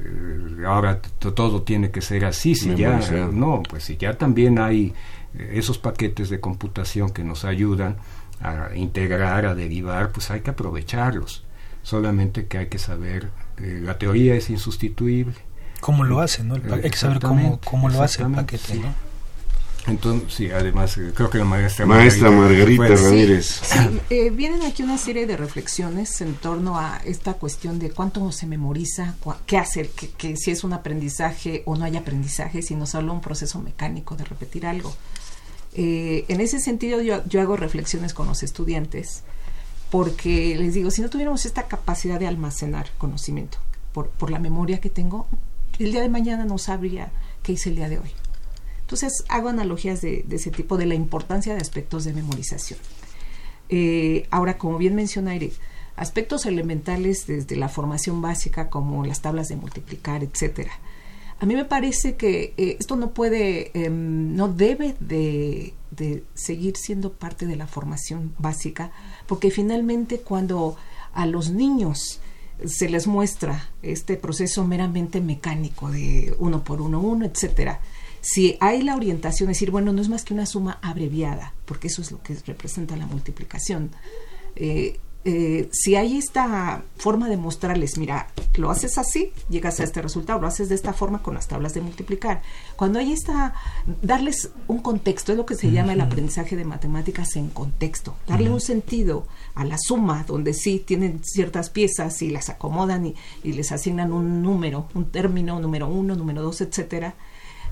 [0.65, 2.55] Ahora todo tiene que ser así.
[2.55, 2.99] Si ya.
[3.31, 4.95] No, pues si ya también hay
[5.35, 7.97] eh, esos paquetes de computación que nos ayudan
[8.41, 11.45] a integrar, a derivar, pues hay que aprovecharlos.
[11.83, 13.29] Solamente que hay que saber.
[13.57, 15.35] Eh, la teoría es insustituible.
[15.81, 16.47] ¿Cómo lo hacen?
[16.47, 16.55] ¿no?
[16.55, 18.73] hay que saber cómo, cómo lo hace el paquete.
[18.79, 19.08] ¿no?
[19.89, 23.61] Entonces, sí, además eh, creo que la maestra, maestra Margarita, Ramírez.
[24.09, 28.47] Eh, vienen aquí una serie de reflexiones en torno a esta cuestión de cuánto se
[28.47, 29.15] memoriza,
[29.45, 33.21] qué hacer, que, si es un aprendizaje o no hay aprendizaje, si nos habla un
[33.21, 34.95] proceso mecánico de repetir algo.
[35.73, 39.23] Eh, en ese sentido, yo, yo hago reflexiones con los estudiantes
[39.91, 43.57] porque les digo, si no tuviéramos esta capacidad de almacenar conocimiento
[43.93, 45.27] por, por la memoria que tengo,
[45.79, 47.11] el día de mañana no sabría
[47.43, 48.11] qué hice el día de hoy.
[48.89, 52.79] Entonces hago analogías de, ese tipo, de la importancia de aspectos de memorización.
[53.69, 55.53] Eh, ahora, como bien menciona Eric,
[55.95, 60.71] aspectos elementales desde la formación básica como las tablas de multiplicar, etcétera.
[61.39, 66.75] A mí me parece que eh, esto no puede, em, no debe de, de, seguir
[66.75, 68.91] siendo parte de la formación básica,
[69.27, 70.77] porque finalmente cuando
[71.13, 72.21] a los niños
[72.65, 77.81] se les muestra este proceso meramente mecánico de uno por uno, uno, etcétera,
[78.21, 81.87] si hay la orientación, es decir, bueno, no es más que una suma abreviada, porque
[81.87, 83.91] eso es lo que representa la multiplicación.
[84.55, 90.01] Eh, eh, si hay esta forma de mostrarles, mira, lo haces así, llegas a este
[90.01, 92.41] resultado, lo haces de esta forma con las tablas de multiplicar.
[92.77, 93.53] Cuando hay esta,
[94.01, 98.49] darles un contexto, es lo que se llama el aprendizaje de matemáticas en contexto, darle
[98.49, 103.51] un sentido a la suma, donde sí tienen ciertas piezas y las acomodan y, y
[103.51, 107.15] les asignan un número, un término, número uno, número dos, etcétera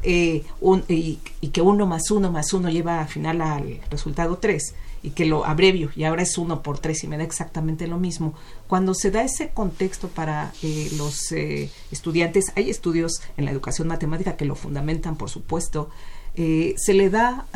[0.03, 0.43] eh,
[0.87, 1.19] y,
[1.51, 5.45] que uno más uno más uno lleva al final al resultado 3 y que lo
[5.45, 8.33] abrevio y ahora es uno por tres y me da exactamente lo mismo.
[8.67, 13.87] Cuando se da ese contexto para eh, los eh, estudiantes, hay estudios en la educación
[13.87, 15.89] matemática que lo fundamentan, por supuesto,
[16.35, 17.47] se le da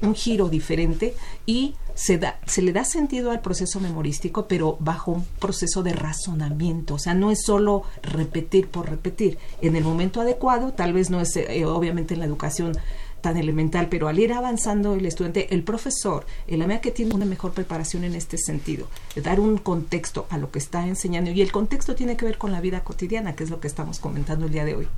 [0.00, 5.12] un giro diferente y se, da, se le da sentido al proceso memorístico, pero bajo
[5.12, 6.94] un proceso de razonamiento.
[6.94, 9.36] O sea, no es solo repetir por repetir.
[9.60, 12.72] En el momento adecuado, tal vez no es eh, obviamente en la educación
[13.20, 17.26] tan elemental, pero al ir avanzando el estudiante, el profesor, el AMEA que tiene una
[17.26, 18.86] mejor preparación en este sentido,
[19.22, 22.50] dar un contexto a lo que está enseñando, y el contexto tiene que ver con
[22.50, 24.88] la vida cotidiana, que es lo que estamos comentando el día de hoy.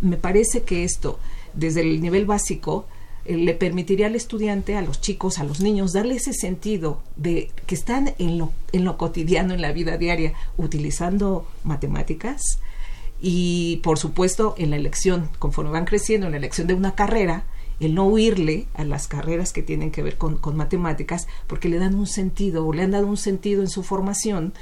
[0.00, 1.18] Me parece que esto
[1.52, 2.99] desde el nivel básico, eh,
[3.36, 7.74] le permitiría al estudiante, a los chicos, a los niños, darle ese sentido de que
[7.74, 12.60] están en lo, en lo cotidiano, en la vida diaria, utilizando matemáticas
[13.20, 17.44] y, por supuesto, en la elección, conforme van creciendo, en la elección de una carrera,
[17.78, 21.78] el no huirle a las carreras que tienen que ver con, con matemáticas, porque le
[21.78, 24.52] dan un sentido o le han dado un sentido en su formación.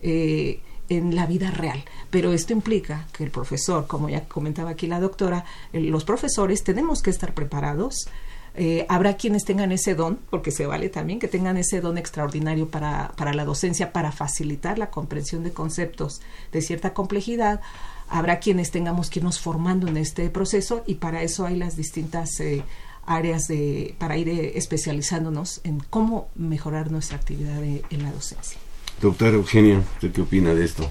[0.00, 1.84] Eh, en la vida real.
[2.10, 7.02] Pero esto implica que el profesor, como ya comentaba aquí la doctora, los profesores tenemos
[7.02, 8.08] que estar preparados
[8.54, 12.68] Eh, habrá quienes tengan ese don, porque se vale también, que tengan ese don extraordinario
[12.68, 16.20] para, para la docencia, para facilitar la comprensión de conceptos
[16.52, 17.60] de cierta complejidad.
[18.08, 22.38] Habrá quienes tengamos que irnos formando en este proceso y para eso hay las distintas
[22.40, 22.62] eh,
[23.06, 28.58] áreas de, para ir eh, especializándonos en cómo mejorar nuestra actividad en la docencia.
[29.02, 30.88] Doctora Eugenia, ¿usted qué opina de esto?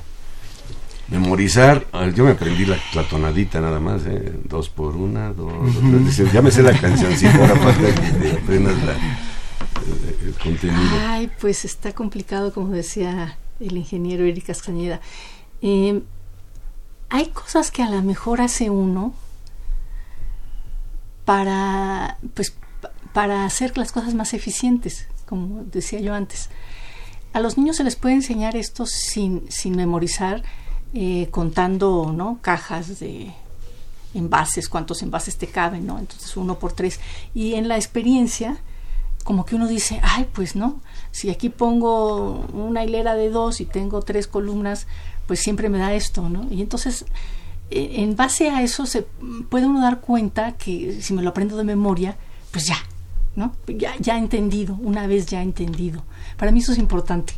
[1.07, 2.78] Memorizar, ah, yo me aprendí la,
[3.09, 4.34] tonadita nada más, ¿eh?
[4.43, 8.91] dos por una, dos, dos ya me sé la cancioncita, ahora falta que aprendas la,
[10.26, 10.89] el contenido.
[11.07, 14.99] Ay, pues está complicado, como decía el ingeniero Erika Castañeda.
[15.62, 16.01] Eh,
[17.07, 19.14] hay cosas que a lo mejor hace uno
[21.24, 22.55] para, pues,
[23.14, 26.49] para hacer las cosas más eficientes, como decía yo antes.
[27.34, 30.43] A los niños se les puede enseñar esto sin, sin memorizar,
[30.93, 32.39] eh, contando ¿no?
[32.41, 33.34] cajas de
[34.13, 35.99] envases, cuántos envases te caben, ¿no?
[35.99, 36.99] Entonces uno por tres.
[37.34, 38.57] Y en la experiencia,
[39.23, 43.65] como que uno dice, ay, pues no, si aquí pongo una hilera de dos y
[43.65, 44.88] tengo tres columnas,
[45.27, 46.47] pues siempre me da esto, ¿no?
[46.51, 47.05] Y entonces,
[47.69, 49.03] eh, en base a eso, se
[49.49, 52.17] puede uno dar cuenta que si me lo aprendo de memoria,
[52.51, 52.77] pues ya,
[53.36, 53.55] ¿no?
[53.67, 56.03] Ya, ya entendido, una vez ya entendido.
[56.42, 57.34] Para mí eso es importante.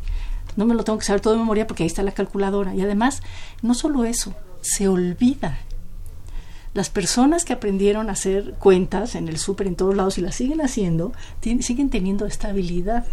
[0.55, 2.73] No me lo tengo que saber todo de memoria porque ahí está la calculadora.
[2.73, 3.21] Y además,
[3.61, 5.59] no solo eso, se olvida.
[6.73, 10.35] Las personas que aprendieron a hacer cuentas en el súper en todos lados y las
[10.35, 13.05] siguen haciendo, siguen teniendo estabilidad.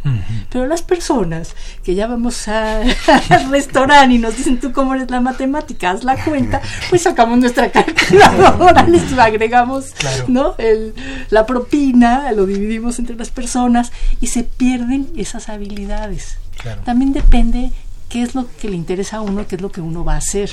[0.50, 1.54] Pero las personas
[1.84, 6.22] que ya vamos al restaurante y nos dicen tú cómo eres la matemática, haz la
[6.24, 9.92] cuenta, pues sacamos nuestra calculadora, les agregamos
[10.28, 10.54] ¿no?
[10.58, 10.94] El,
[11.30, 16.38] la propina, lo dividimos entre las personas y se pierden esas habilidades.
[16.84, 17.72] También depende
[18.08, 20.18] qué es lo que le interesa a uno, qué es lo que uno va a
[20.18, 20.50] hacer,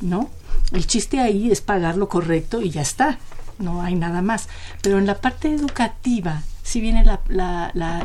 [0.00, 0.30] ¿no?
[0.72, 3.18] El chiste ahí es pagar lo correcto y ya está,
[3.58, 4.48] no hay nada más.
[4.80, 7.04] Pero en la parte educativa sí viene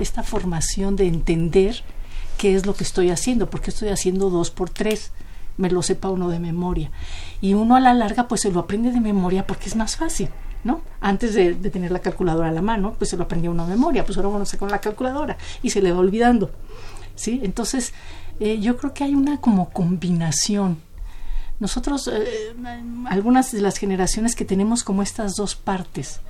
[0.01, 1.83] esta formación de entender
[2.37, 5.11] qué es lo que estoy haciendo, porque estoy haciendo dos por tres,
[5.57, 6.91] me lo sepa uno de memoria.
[7.41, 10.29] Y uno a la larga pues se lo aprende de memoria porque es más fácil.
[10.63, 10.81] ¿no?
[10.99, 14.05] Antes de, tener la calculadora a la mano, pues se lo aprendía uno de memoria,
[14.05, 16.51] pues ahora uno se con la calculadora y se le va olvidando.
[17.15, 17.39] ¿sí?
[17.43, 17.93] Entonces,
[18.39, 20.81] eh, yo creo que hay una como combinación.
[21.59, 22.53] Nosotros, eh,
[23.07, 26.21] algunas de las generaciones que tenemos como estas dos partes,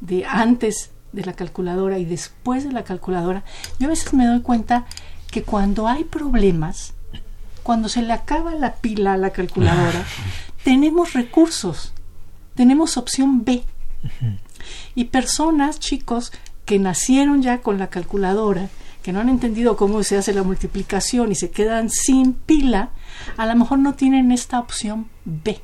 [0.00, 3.44] de antes de la calculadora y después de la calculadora,
[3.78, 4.84] yo a veces me doy cuenta
[5.30, 6.94] que cuando hay problemas,
[7.62, 10.04] cuando se le acaba la pila a la calculadora,
[10.64, 11.92] tenemos recursos,
[12.54, 13.64] tenemos opción B.
[14.94, 16.32] Y personas, chicos,
[16.64, 18.68] que nacieron ya con la calculadora
[19.04, 22.88] que no han entendido cómo se hace la multiplicación y se quedan sin pila,
[23.36, 25.60] a lo mejor no tienen esta opción B.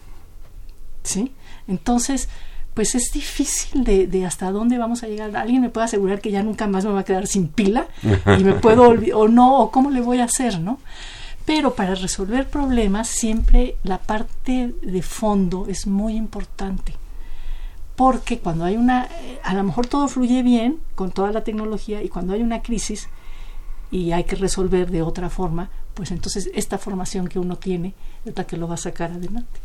[1.02, 1.32] ¿Sí?
[1.66, 2.28] Entonces,
[2.74, 5.34] pues es difícil de, hasta dónde vamos a llegar.
[5.38, 7.88] ¿Alguien me puede asegurar que ya nunca más me va a quedar sin pila?
[8.38, 10.78] Y me puedo o no, o cómo le voy a hacer, ¿no?
[11.46, 16.92] Pero para resolver problemas siempre la parte de fondo es muy importante.
[17.96, 19.08] Porque cuando hay una,
[19.42, 23.08] a lo mejor todo fluye bien con toda la tecnología y cuando hay una crisis,
[23.90, 28.36] y hay que resolver de otra forma, pues entonces esta formación que uno tiene es
[28.36, 29.60] la que lo va a sacar adelante.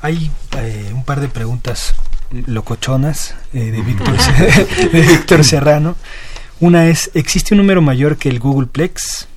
[0.00, 1.94] Hay eh, un par de preguntas
[2.30, 4.16] locochonas eh, de, Víctor,
[4.92, 5.96] de Víctor Serrano.
[6.60, 9.28] Una es, ¿existe un número mayor que el Googleplex?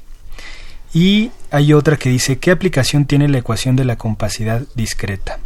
[0.93, 5.39] Y hay otra que dice, ¿qué aplicación tiene la ecuación de la compacidad discreta?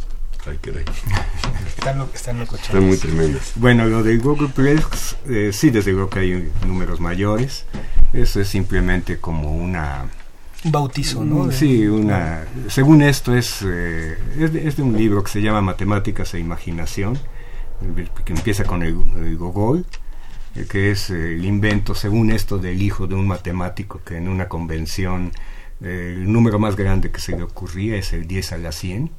[1.68, 3.52] Están, lo, están, están muy tremendas.
[3.56, 7.64] Bueno, lo de Googleplex, eh, sí, desde luego que hay números mayores.
[8.12, 10.06] Eso es simplemente como una...
[10.64, 11.44] Un bautizo, ¿no?
[11.44, 12.44] Mm, sí, una...
[12.68, 17.18] Según esto es, eh, es, de, un libro que se llama Matemáticas e Imaginación,
[18.24, 19.84] que empieza con el, Gogol,
[20.54, 24.48] eh, que es el invento, según esto, del hijo de un matemático que en una
[24.48, 25.32] convención
[25.82, 29.10] el número más grande que se le ocurría es el 10 a la 100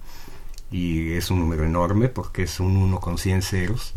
[0.71, 3.93] y es un número enorme porque es un 1 con 100 ceros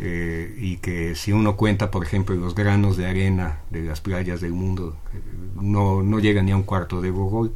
[0.00, 4.40] eh, y que si uno cuenta, por ejemplo, los granos de arena de las playas
[4.40, 5.20] del mundo, eh,
[5.60, 7.52] no, no llega ni a un cuarto de Gogol.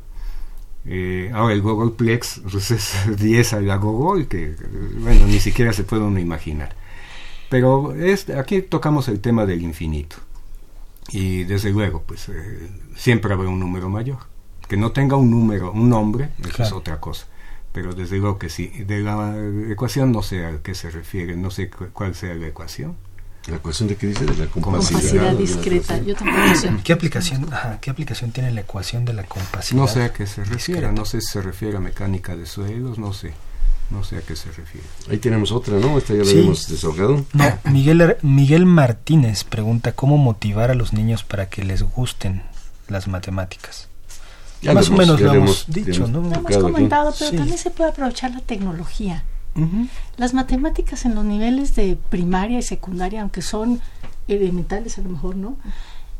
[0.86, 4.54] Eh, ahora el Gogolplex pues es 10 a la Gogol, que
[5.00, 6.76] bueno, ni siquiera se puede uno imaginar.
[7.48, 10.16] Pero es, aquí tocamos el tema del infinito.
[11.10, 12.30] Y desde luego, pues
[12.94, 14.18] siempre habrá un número mayor.
[14.68, 17.26] Que no tenga un número, un nombre, eso es otra cosa
[17.80, 18.66] pero desde luego que sí.
[18.88, 19.36] De la
[19.70, 22.96] ecuación no sé a qué se refiere, no sé cuál sea la ecuación.
[23.46, 24.24] ¿La ecuación de qué dice?
[24.26, 25.32] De la compacidad.
[25.34, 25.96] discreta.
[26.02, 26.72] Yo tampoco sé.
[26.82, 27.48] ¿Qué aplicación,
[27.80, 29.80] ¿Qué aplicación tiene la ecuación de la compacidad?
[29.80, 30.90] No sé a qué se refiere.
[30.90, 33.32] No sé si se refiere a mecánica de suelos, no sé.
[33.90, 34.84] No sé a qué se refiere.
[35.08, 35.96] Ahí tenemos otra, ¿no?
[35.98, 36.32] Esta ya la Sí.
[36.32, 37.24] habíamos desahogado.
[37.32, 42.42] No, Miguel, Miguel Martínez pregunta cómo motivar a los niños para que les gusten
[42.88, 43.87] las matemáticas.
[44.62, 46.20] Ya Más o menos lo hemos dicho, ¿no?
[46.22, 47.36] Lo hemos comentado, pero Sí.
[47.36, 49.24] también se puede aprovechar la tecnología.
[50.16, 53.80] Las matemáticas en los niveles de primaria y secundaria, aunque son
[54.28, 55.56] elementales a lo mejor, ¿no?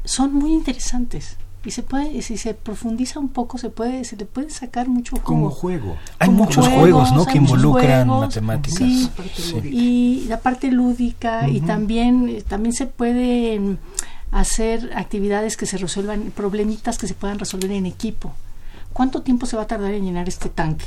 [0.04, 1.36] Son muy interesantes.
[1.64, 4.88] Y se puede, y si se profundiza un poco, se puede, se le puede sacar
[4.88, 5.50] mucho Como jugo.
[5.50, 5.96] juego.
[6.18, 7.26] Hay Como muchos juegos, juegos, ¿no?
[7.26, 8.78] Que involucran juegos, matemáticas.
[8.78, 9.10] sí.
[9.36, 9.60] Sí.
[9.72, 13.78] y la parte lúdica y también eh, también se pueden
[14.30, 18.34] hacer actividades que se resuelvan problemitas que se puedan resolver en equipo.
[18.92, 20.86] Cuánto tiempo se va a tardar en llenar este tanque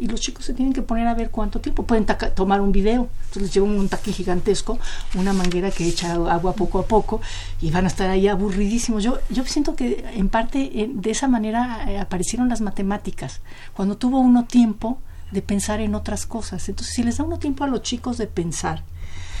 [0.00, 1.82] y los chicos se tienen que poner a ver cuánto tiempo.
[1.82, 3.10] Pueden tomar un video.
[3.20, 4.78] Entonces les lleva un tanque gigantesco
[5.14, 7.20] una manguera que echa agua poco a poco
[7.60, 9.04] y van a estar ahí aburridísimos.
[9.04, 13.42] Yo yo siento que en parte eh, de esa manera eh, aparecieron las matemáticas.
[13.74, 14.98] Cuando tuvo uno tiempo
[15.32, 16.66] de pensar en otras cosas.
[16.68, 18.82] Entonces, si les da uno tiempo a los chicos de pensar,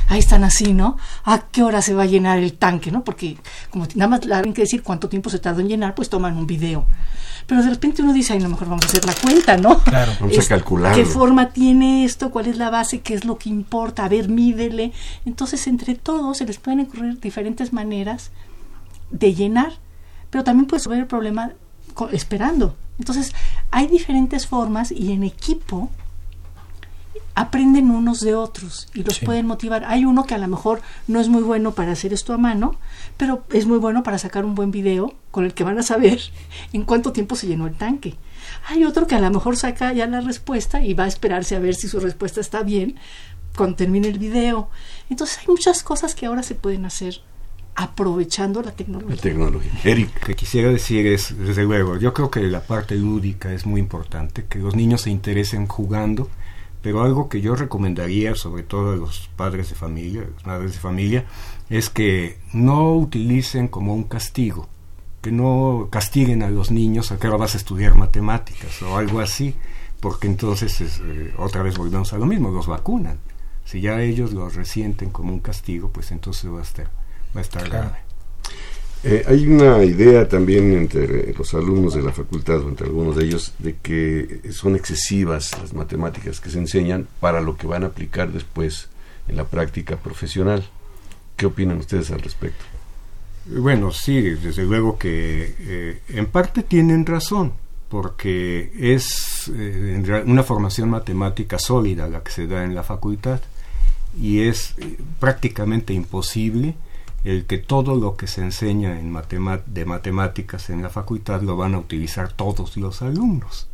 [0.08, 0.96] ahí están así, ¿no?
[1.24, 3.04] ¿A qué hora se va a llenar el tanque, no?
[3.04, 3.36] Porque
[3.70, 6.36] como nada más le tienen que decir cuánto tiempo se tardó en llenar, pues toman
[6.36, 6.86] un video.
[7.46, 9.78] Pero de repente uno dice, ay, a lo mejor vamos a hacer la cuenta, ¿no?
[9.80, 10.12] Claro.
[10.20, 10.96] Vamos a Es- calcularlo.
[10.96, 12.30] ¿Qué forma tiene esto?
[12.30, 13.00] ¿Cuál es la base?
[13.00, 14.04] ¿Qué es lo que importa?
[14.04, 14.92] A ver, mídele.
[15.24, 18.30] Entonces, entre todos se les pueden ocurrir diferentes maneras
[19.10, 19.72] de llenar,
[20.30, 21.50] pero también puedes resolver el problema
[22.12, 22.76] esperando.
[22.98, 23.32] Entonces,
[23.70, 25.90] hay diferentes formas y en equipo
[27.34, 29.24] aprenden unos de otros y los Sí.
[29.26, 29.84] pueden motivar.
[29.86, 32.76] Hay uno que a lo mejor no es muy bueno para hacer esto a mano,
[33.16, 36.20] pero es muy bueno para sacar un buen video con el que van a saber
[36.72, 38.16] en cuánto tiempo se llenó el tanque.
[38.68, 41.60] Hay otro que a lo mejor saca ya la respuesta y va a esperarse a
[41.60, 42.96] ver si su respuesta está bien
[43.56, 44.68] cuando termine el video.
[45.08, 47.20] Entonces hay muchas cosas que ahora se pueden hacer
[47.76, 49.16] aprovechando la La tecnología.
[49.16, 49.70] tecnología.
[49.84, 53.64] Eric, Lo que quisiera decir es, desde luego, yo creo que la parte lúdica es
[53.64, 56.28] muy importante, que los niños se interesen jugando,
[56.82, 60.78] pero algo que yo recomendaría, sobre todo a los padres de familia, las madres de
[60.78, 61.24] familia,
[61.68, 64.68] es que no utilicen como un castigo,
[65.20, 69.20] que no castiguen a los niños a que ahora vas a estudiar matemáticas o algo
[69.20, 69.54] así,
[70.00, 73.18] porque entonces es, eh, otra vez volvemos a lo mismo, los vacunan.
[73.66, 76.86] Si ya ellos los resienten como un castigo, pues entonces va a estar,
[77.36, 77.88] va a estar Claro.
[77.90, 77.98] grave.
[79.02, 83.24] Eh, hay una idea también entre los alumnos de la facultad, o entre algunos de
[83.24, 87.86] ellos, de que son excesivas las matemáticas que se enseñan para lo que van a
[87.86, 88.88] aplicar después
[89.28, 90.68] en la práctica profesional.
[91.36, 92.64] ¿Qué opinan ustedes al respecto?
[93.46, 97.54] Bueno, sí, desde luego que eh, en parte tienen razón,
[97.88, 103.40] porque es eh, una formación matemática sólida la que se da en la facultad
[104.20, 104.74] y es
[105.18, 106.74] prácticamente imposible
[107.24, 109.16] el que todo lo que se enseña en
[109.66, 113.68] de matemáticas en la facultad lo van a utilizar todos los alumnos,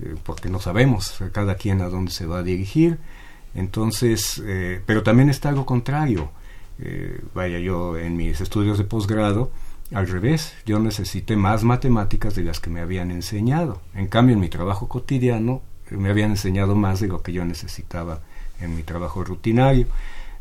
[0.00, 2.98] eh, porque no sabemos a cada quien a dónde se va a dirigir.
[3.54, 6.30] Entonces, eh, pero también está lo contrario.
[6.78, 9.50] Eh, vaya, yo en mis estudios de posgrado,
[9.92, 13.82] al revés, yo necesité más matemáticas de las que me habían enseñado.
[13.94, 17.44] En cambio, en mi trabajo cotidiano eh, me habían enseñado más de lo que yo
[17.44, 18.20] necesitaba
[18.60, 19.86] en mi trabajo rutinario.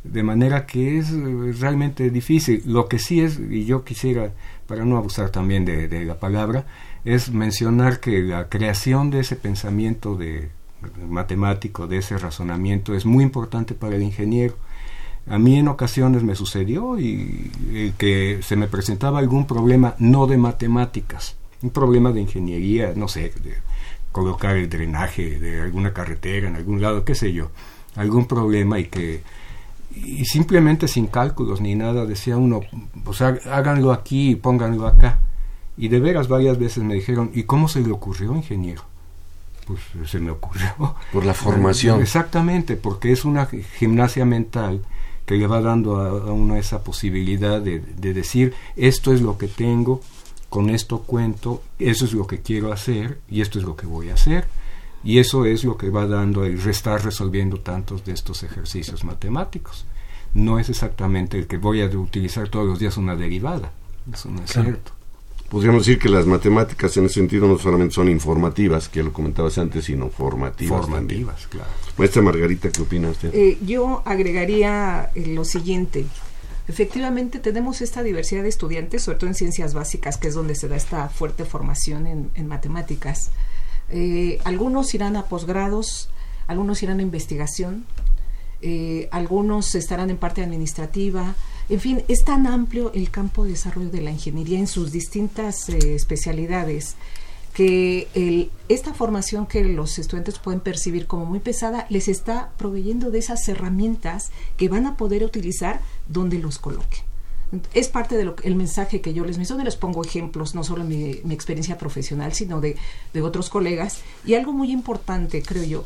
[0.04, 2.64] De manera que es eh, realmente difícil.
[2.66, 4.32] Lo que sí es, y yo quisiera,
[4.68, 6.66] para no abusar también de, la palabra,
[7.06, 10.50] es mencionar que la creación de ese pensamiento de,
[11.08, 14.56] matemático, de ese razonamiento, es muy importante para el ingeniero.
[15.28, 20.28] A mí en ocasiones me sucedió y, y que se me presentaba algún problema no
[20.28, 23.58] de matemáticas, un problema de ingeniería, no sé, de
[24.12, 27.52] colocar el drenaje de alguna carretera en algún lado, qué sé yo,
[27.96, 29.22] algún problema y que
[30.06, 32.62] y simplemente sin cálculos ni nada decía uno,
[33.04, 35.20] pues há- háganlo aquí y pónganlo acá.
[35.78, 38.84] Y de veras varias veces me dijeron, ¿y cómo se le ocurrió, ingeniero?
[39.66, 39.80] Pues
[40.10, 40.96] se me ocurrió.
[41.14, 42.02] Por la formación.
[42.02, 43.46] Exactamente, porque es una
[43.78, 44.82] gimnasia mental
[45.26, 49.38] que le va dando a, a uno esa posibilidad de, de decir, esto es lo
[49.38, 50.02] que tengo,
[50.50, 54.10] con esto cuento, eso es lo que quiero hacer y esto es lo que voy
[54.10, 54.48] a hacer.
[55.04, 59.86] Y eso es lo que va dando el restar resolviendo tantos de estos ejercicios matemáticos.
[60.34, 63.72] No es exactamente el que voy a utilizar todos los días una derivada.
[64.14, 64.70] Eso no es Claro.
[64.70, 64.92] cierto.
[65.50, 69.12] Podríamos decir que las matemáticas en ese sentido no solamente son informativas, que ya lo
[69.14, 70.82] comentabas antes, sino formativas.
[70.82, 71.26] también.
[71.26, 71.70] Formativas, claro.
[71.98, 73.34] Maestra Margarita, ¿qué opina usted?
[73.34, 76.06] Eh, yo agregaría eh, lo siguiente.
[76.68, 80.68] Efectivamente, tenemos esta diversidad de estudiantes, sobre todo en ciencias básicas, que es donde se
[80.68, 83.32] da esta fuerte formación en, en matemáticas.
[83.92, 86.10] Eh, algunos irán a posgrados,
[86.48, 87.86] algunos irán a investigación,
[88.62, 91.36] eh, algunos estarán en parte administrativa.
[91.70, 95.70] En fin, es tan amplio el campo de desarrollo de la ingeniería en sus distintas
[95.70, 96.96] eh, especialidades
[97.54, 103.20] que esta formación que los estudiantes pueden percibir como muy pesada les está proveyendo de
[103.20, 107.09] esas herramientas que van a poder utilizar donde los coloquen
[107.74, 111.20] es parte del el mensaje que yo les menciono, les pongo ejemplos, no solo mi,
[111.24, 112.76] mi experiencia profesional, sino de,
[113.14, 114.00] de, otros colegas.
[114.26, 115.86] Y algo muy importante, creo yo,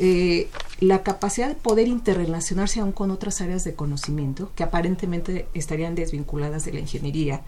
[0.00, 0.48] eh,
[0.80, 6.64] la capacidad de poder interrelacionarse aún con otras áreas de conocimiento que aparentemente estarían desvinculadas
[6.64, 7.42] de la ingeniería,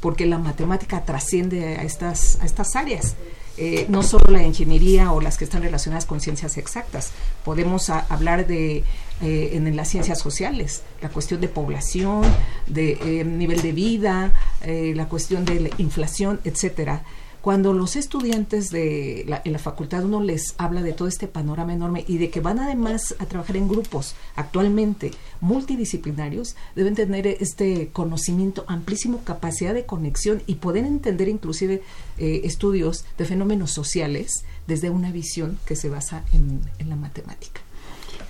[0.00, 3.16] porque la matemática trasciende a estas, a estas áreas.
[3.58, 7.10] Eh, no solo la ingeniería o las que están relacionadas con ciencias exactas.
[7.44, 8.84] Podemos hablar de
[9.22, 12.22] eh, en, las ciencias sociales, la cuestión de población,
[12.66, 14.32] de eh, nivel de vida,
[14.66, 17.02] la cuestión de la inflación, etcétera.
[17.40, 21.72] Cuando los estudiantes de la, en la facultad uno les habla de todo este panorama
[21.72, 27.88] enorme y de que van además a trabajar en grupos actualmente multidisciplinarios, deben tener este
[27.94, 31.82] conocimiento, amplísimo capacidad de conexión y poder entender inclusive
[32.18, 37.62] eh, estudios de fenómenos sociales desde una visión que se basa en, la matemática.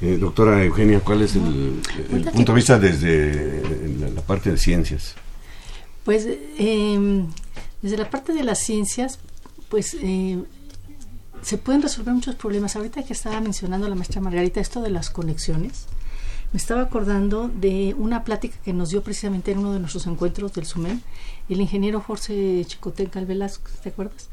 [0.03, 1.83] Eh, doctora Eugenia, ¿cuál es el,
[2.33, 3.63] punto de vista desde
[4.15, 5.15] la, parte de ciencias?
[6.05, 7.25] Pues eh,
[7.83, 9.19] desde la parte de las ciencias,
[9.69, 10.43] pues eh,
[11.43, 12.77] se pueden resolver muchos problemas.
[12.77, 15.85] Ahorita que estaba mencionando la maestra Margarita esto de las conexiones,
[16.53, 20.55] me estaba acordando de una plática que nos dio precisamente en uno de nuestros encuentros
[20.55, 21.01] del SUMEM,
[21.51, 24.31] el ingeniero Jorge Chicoteca Velasco, ¿te acuerdas?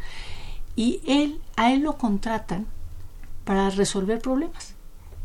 [0.77, 2.67] Y él, a él lo contratan
[3.43, 4.76] para resolver problemas.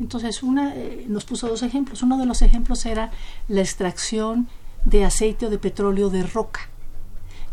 [0.03, 2.03] Entonces, una, eh, nos puso dos ejemplos.
[2.03, 3.13] Uno de los ejemplos era
[3.47, 4.49] la extracción
[4.85, 6.69] de aceite o de petróleo de roca.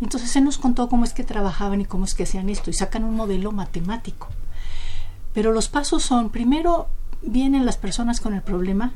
[0.01, 2.73] Entonces él nos contó cómo es que trabajaban y cómo es que hacían esto y
[2.73, 4.29] sacan un modelo matemático.
[5.33, 6.87] Pero los pasos son, primero
[7.21, 8.93] vienen las personas con el problema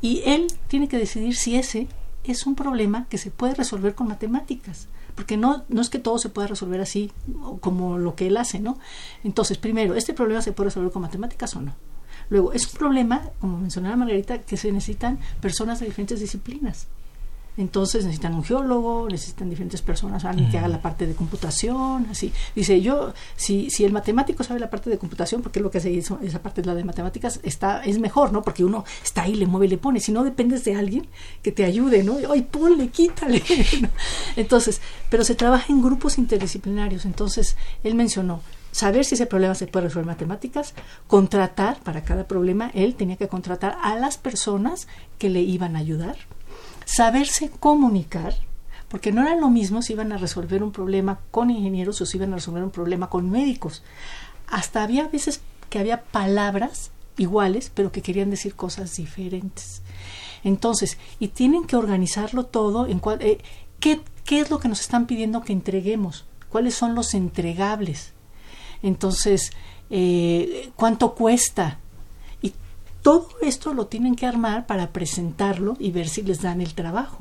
[0.00, 1.86] y él tiene que decidir si ese
[2.24, 4.88] es un problema que se puede resolver con matemáticas.
[5.14, 7.12] Porque no, no es que todo se pueda resolver así
[7.60, 8.78] como lo que él hace, ¿no?
[9.22, 11.74] Entonces, primero, ¿este problema se puede resolver con matemáticas o no?
[12.30, 16.86] Luego, es un problema, como mencionaba Margarita, que se necesitan personas de diferentes disciplinas.
[17.56, 22.32] Entonces necesitan un geólogo, necesitan diferentes personas, alguien que haga la parte de computación, así.
[22.54, 25.90] Dice, yo, si, si el matemático sabe la parte de computación, porque lo que se
[25.90, 28.42] hizo, esa parte de la de matemáticas, está, es mejor, ¿no?
[28.42, 30.00] Porque uno está ahí, le mueve, le pone.
[30.00, 31.06] Si no, dependes de alguien
[31.42, 32.18] que te ayude, ¿no?
[32.30, 33.42] Ay, ponle, quítale.
[34.36, 37.04] Entonces, pero se trabaja en grupos interdisciplinarios.
[37.04, 38.40] Entonces, él mencionó,
[38.72, 40.74] saber si ese problema se puede resolver en matemáticas,
[41.06, 45.80] contratar para cada problema, él tenía que contratar a las personas que le iban a
[45.80, 46.16] ayudar
[46.90, 48.34] saberse comunicar,
[48.88, 52.16] porque no era lo mismo si iban a resolver un problema con ingenieros o si
[52.16, 53.82] iban a resolver un problema con médicos.
[54.48, 59.82] Hasta había veces que había palabras iguales, pero que querían decir cosas diferentes.
[60.42, 63.38] Entonces, y tienen que organizarlo todo en cual, eh,
[63.78, 66.24] ¿qué, ¿qué es lo que nos están pidiendo que entreguemos?
[66.48, 68.14] ¿Cuáles son los entregables?
[68.82, 69.52] Entonces,
[69.90, 71.78] eh, ¿cuánto cuesta?
[73.02, 77.18] Todo esto lo tienen que armar para presentarlo y ver si les dan el trabajo.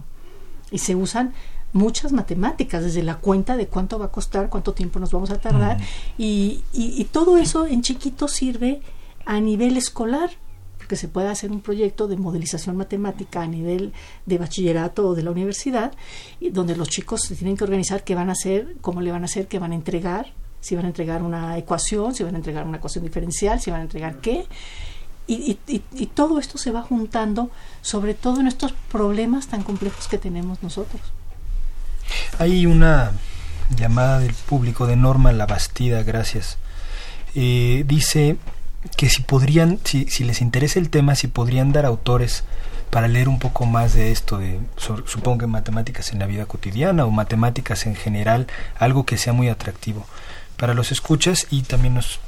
[0.71, 1.33] Y se usan
[1.71, 5.39] muchas matemáticas, desde la cuenta de cuánto va a costar, cuánto tiempo nos vamos a
[5.39, 5.77] tardar,
[6.17, 8.81] y, y, todo eso en chiquito sirve
[9.25, 10.31] a nivel escolar,
[10.77, 13.93] porque se puede hacer un proyecto de modelización matemática a nivel
[14.25, 15.93] de bachillerato o de la universidad,
[16.39, 19.21] y donde los chicos se tienen que organizar qué van a hacer, cómo le van
[19.21, 22.37] a hacer, qué van a entregar, si van a entregar una ecuación, si van a
[22.37, 24.45] entregar una ecuación diferencial, si van a entregar qué,
[25.27, 27.51] y, y, todo esto se va juntando,
[27.83, 31.01] sobre todo en estos problemas tan complejos que tenemos nosotros.
[32.39, 33.11] Hay una
[33.77, 36.57] llamada del público de Norma La Bastida, gracias.
[37.35, 38.37] Eh, dice
[38.97, 42.43] que si podrían, si, si les interesa el tema, si podrían dar autores
[42.89, 47.05] para leer un poco más de esto, de supongo que matemáticas en la vida cotidiana
[47.05, 48.47] o matemáticas en general,
[48.79, 50.07] algo que sea muy atractivo
[50.59, 52.19] para los escuchas y también nos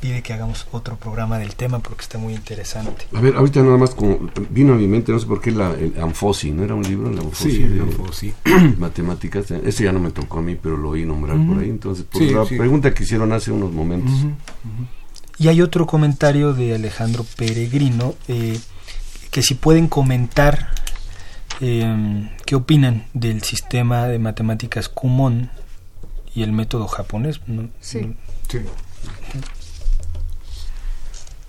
[0.00, 3.06] pide que hagamos otro programa del tema porque está muy interesante.
[3.14, 4.18] A ver, ahorita nada más como
[4.50, 7.08] vino a mi mente, no sé por qué, la, el Anfosi, ¿no era un libro?
[7.10, 8.34] El Anfosi sí, de Anfosi.
[8.78, 9.50] matemáticas.
[9.50, 11.70] Ese ya no me tocó a mí, pero lo oí nombrar por ahí.
[11.70, 14.12] Entonces, por la pregunta que hicieron hace unos momentos.
[15.38, 18.58] Y hay otro comentario de Alejandro Peregrino, eh,
[19.30, 20.72] que si pueden comentar
[21.60, 25.50] eh, qué opinan del sistema de matemáticas Kumon
[26.36, 27.40] y el método japonés.
[27.80, 28.14] Sí.
[28.48, 28.58] sí.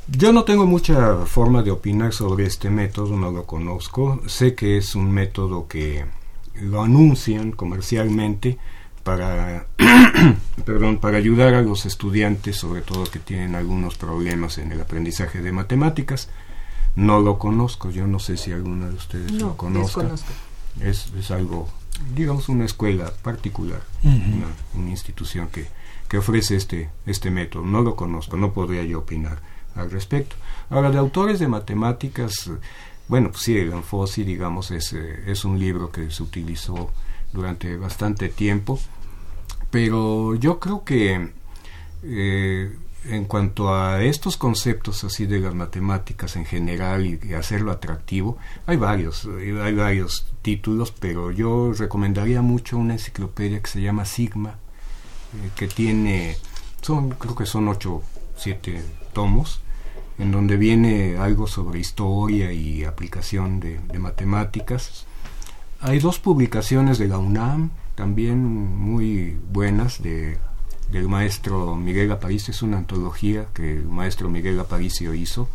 [0.08, 4.22] Yo no tengo mucha forma de opinar sobre este método, no lo conozco.
[4.28, 6.06] Sé que es un método que
[6.62, 8.58] lo anuncian comercialmente
[9.04, 9.68] para,
[10.66, 15.42] perdón, para ayudar a los estudiantes, sobre todo que tienen algunos problemas en el aprendizaje
[15.42, 16.30] de matemáticas.
[16.96, 20.10] No lo conozco, yo no sé si alguna de ustedes lo conozca.
[20.80, 21.68] Es, es algo,
[22.16, 23.82] digamos, una escuela particular,
[24.74, 25.68] una institución que
[26.08, 27.64] que ofrece este, este método.
[27.64, 29.40] No lo conozco, no podría yo opinar
[29.76, 30.36] al respecto.
[30.70, 32.52] Ahora, de autores de matemáticas,
[33.08, 36.92] bueno, pues sí, el Anfossi, digamos, es, eh, es un libro que se utilizó
[37.34, 38.80] durante bastante tiempo,
[39.70, 41.32] pero yo creo que
[42.04, 42.76] eh,
[43.10, 48.78] en cuanto a estos conceptos así de las matemáticas en general y, hacerlo atractivo, hay
[48.78, 55.50] varios, hay varios títulos, pero yo recomendaría mucho una enciclopedia que se llama Sigma, eh,
[55.56, 56.38] que tiene,
[56.82, 58.02] son, creo que son ocho,
[58.36, 58.82] siete
[59.14, 59.62] tomos,
[60.18, 65.06] en donde viene algo sobre historia y aplicación de, matemáticas.
[65.80, 70.38] Hay dos publicaciones de la UNAM, también muy buenas, de,
[70.92, 75.50] del maestro Miguel Aparicio, es una antología que el maestro Miguel Aparicio hizo,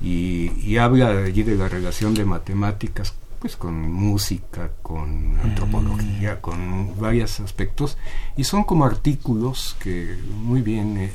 [0.00, 6.40] y, y habla allí de la relación de matemáticas pues con música, con antropología, mm.
[6.40, 7.98] con varios aspectos,
[8.38, 11.12] y son como artículos que muy bien eh,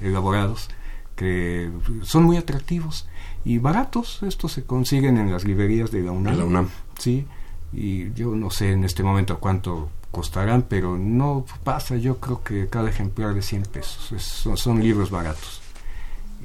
[0.00, 0.68] elaborados
[1.16, 1.70] que
[2.02, 3.08] son muy atractivos
[3.44, 4.22] y baratos.
[4.22, 6.68] Estos se consiguen en las librerías de la UNAM.
[6.98, 7.26] Sí,
[7.72, 12.68] y yo no sé en este momento cuánto costarán, pero no pasa, yo creo que
[12.68, 14.22] cada ejemplar de 100 pesos.
[14.22, 15.60] son, son libros baratos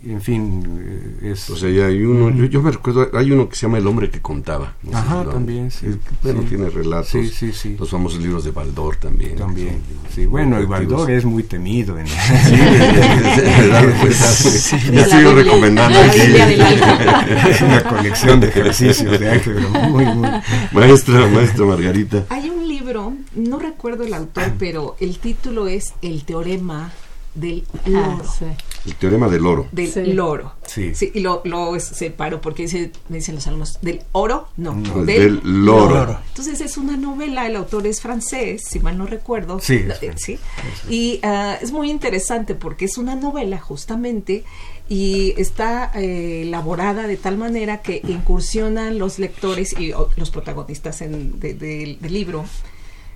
[0.06, 1.50] en fin, eh, es...
[1.50, 4.10] O sea, ya hay uno, yo, me recuerdo, hay uno que se llama El hombre
[4.10, 4.74] que contaba.
[4.94, 5.88] Ajá, también, sí.
[6.24, 7.10] bueno, tiene relatos.
[7.10, 7.76] Sí, sí, sí.
[7.78, 9.36] Los famosos libros de Baldor también.
[9.36, 9.82] También,
[10.14, 10.26] sí.
[10.26, 11.98] Bueno, el Baldor es muy temido.
[11.98, 12.08] En...
[12.08, 12.16] sí,
[14.94, 16.22] Yo sigo recomendando aquí.
[17.64, 20.30] Una colección de ejercicios de Ángel, muy, muy...
[20.72, 22.24] Maestra, maestra Margarita.
[22.30, 22.49] Hay
[23.36, 26.92] no recuerdo el autor, pero el título es El teorema
[27.36, 28.24] del ah, loro.
[28.86, 29.68] El teorema del oro.
[29.72, 30.54] Del loro.
[30.66, 30.96] Sí.
[30.96, 31.12] sí.
[31.14, 34.48] Y lo, lo separo porque dice, me dicen los alumnos, ¿del oro?
[34.58, 34.74] No,
[35.04, 36.20] del, loro.
[36.30, 39.60] Entonces es una novela, el autor es francés, si mal no recuerdo.
[39.60, 39.86] Sí.
[40.16, 40.40] ¿sí?
[40.90, 44.44] Y uh, es muy interesante porque es una novela justamente
[44.88, 51.40] y está eh, elaborada de tal manera que incursionan los lectores y los protagonistas en,
[51.40, 52.46] del libro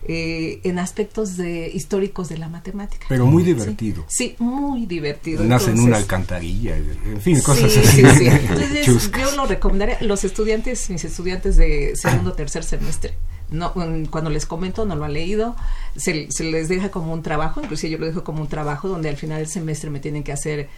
[0.07, 3.05] eh, en aspectos de históricos de la matemática.
[3.09, 4.05] Pero muy divertido.
[4.07, 5.43] Sí, muy divertido.
[5.43, 8.01] Nace en una alcantarilla, en fin, cosas así.
[8.01, 13.13] Entonces, yo lo recomendaría los estudiantes, mis estudiantes de segundo o tercer semestre.
[13.53, 13.73] No,
[14.09, 15.55] cuando les comento, no lo han leído,
[15.95, 19.09] se, se les deja como un trabajo, inclusive yo lo dejo como un trabajo donde
[19.09, 20.69] al final del semestre me tienen que hacer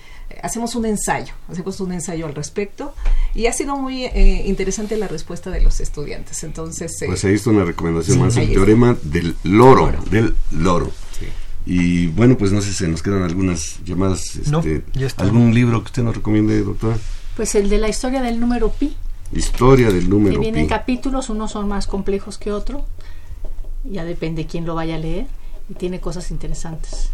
[0.41, 2.93] hacemos un ensayo, hacemos un ensayo al respecto
[3.34, 6.43] y ha sido muy eh, interesante la respuesta de los estudiantes.
[6.43, 10.91] Entonces, eh, pues ahí está una recomendación más, el teorema del loro, del loro.
[11.67, 14.36] Y bueno, pues no sé si se nos quedan algunas llamadas.
[14.36, 14.84] Este,
[15.17, 16.97] ¿Algún libro que usted nos recomiende, doctora?
[17.36, 18.95] Pues el de la historia del número pi.
[19.36, 20.45] Historia del número pi.
[20.45, 22.83] Que vienen capítulos, unos son más complejos que otros.
[23.83, 25.27] Ya depende quién lo vaya a leer.
[25.69, 27.09] Y tiene cosas interesantes.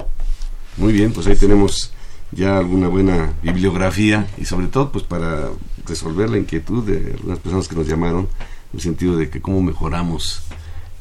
[0.77, 1.91] Muy bien, pues ahí tenemos
[2.31, 5.49] ya alguna buena bibliografía y sobre todo pues para
[5.85, 9.61] resolver la inquietud de algunas personas que nos llamaron en el sentido de que cómo
[9.61, 10.43] mejoramos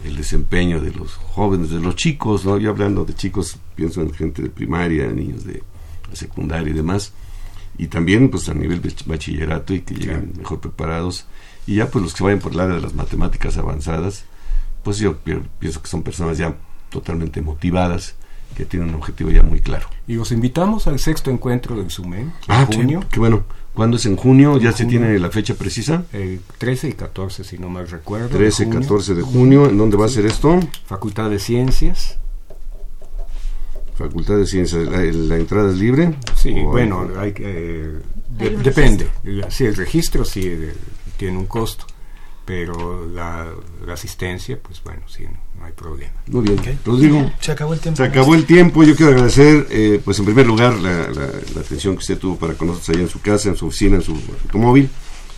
[0.04, 2.58] el desempeño de los jóvenes, de los chicos, ¿no?
[2.58, 5.62] Yo hablando de chicos, pienso en gente de primaria, niños de
[6.12, 7.12] secundaria y demás,
[7.78, 11.26] y también pues a nivel bachillerato y que lleguen mejor preparados,
[11.66, 14.24] y ya pues los que vayan por el área de las matemáticas avanzadas,
[14.82, 15.16] pues yo
[15.58, 16.56] pienso que son personas ya
[16.90, 18.14] totalmente motivadas
[18.56, 19.88] que tiene un objetivo ya muy claro.
[20.08, 23.04] Y los invitamos al sexto encuentro del SUMEN, en ah, junio.
[23.10, 23.44] qué bueno.
[23.74, 24.58] ¿Cuándo es en junio?
[24.58, 26.04] ¿Ya se tiene la fecha precisa?
[26.12, 28.28] El 13 y 14, si no mal recuerdo.
[28.28, 29.66] 13 y 14 de junio.
[29.66, 30.58] ¿En dónde va a ser esto?
[30.86, 32.18] Facultad de Ciencias.
[34.00, 34.88] Facultad de Ciencias.
[34.88, 36.14] ¿La, entrada es libre?
[36.36, 38.00] Sí, bueno, hay, eh,
[38.62, 39.08] depende.
[39.50, 40.56] Sí, el registro sí
[41.16, 41.86] tiene un costo
[42.50, 43.46] pero la,
[43.92, 45.22] asistencia, pues bueno, sí,
[45.56, 46.10] no, hay problema.
[46.26, 47.30] Muy bien, Rodrigo.
[47.38, 47.96] Se acabó el tiempo.
[47.96, 48.82] Se acabó el tiempo.
[48.82, 52.54] Yo quiero agradecer, eh, pues en primer lugar, la, la, atención que usted tuvo para
[52.54, 54.88] con nosotros allá en su casa, en su oficina, en su automóvil.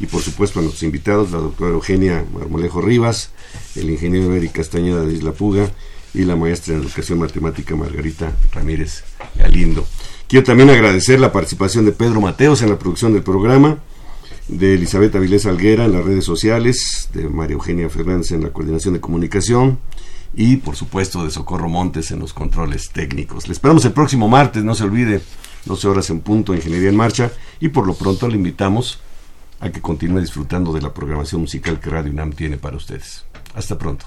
[0.00, 3.32] Y por supuesto a nuestros invitados, la doctora Eugenia Marmolejo Rivas,
[3.76, 5.70] el ingeniero Eric Castañeda de Isla Puga
[6.14, 9.04] y la maestra en educación matemática Margarita Ramírez
[9.36, 9.86] Galindo.
[10.28, 13.78] Quiero también agradecer la participación de Pedro Mateos en la producción del programa
[14.48, 18.94] de Elizabeth Avilés Alguera en las redes sociales, de María Eugenia Fernández en la coordinación
[18.94, 19.78] de comunicación
[20.34, 23.46] y por supuesto de Socorro Montes en los controles técnicos.
[23.46, 25.20] Le esperamos el próximo martes, no se olvide,
[25.64, 29.00] 12 horas en punto, Ingeniería en Marcha y por lo pronto le invitamos
[29.60, 33.24] a que continúe disfrutando de la programación musical que Radio UNAM tiene para ustedes.
[33.54, 34.06] Hasta pronto.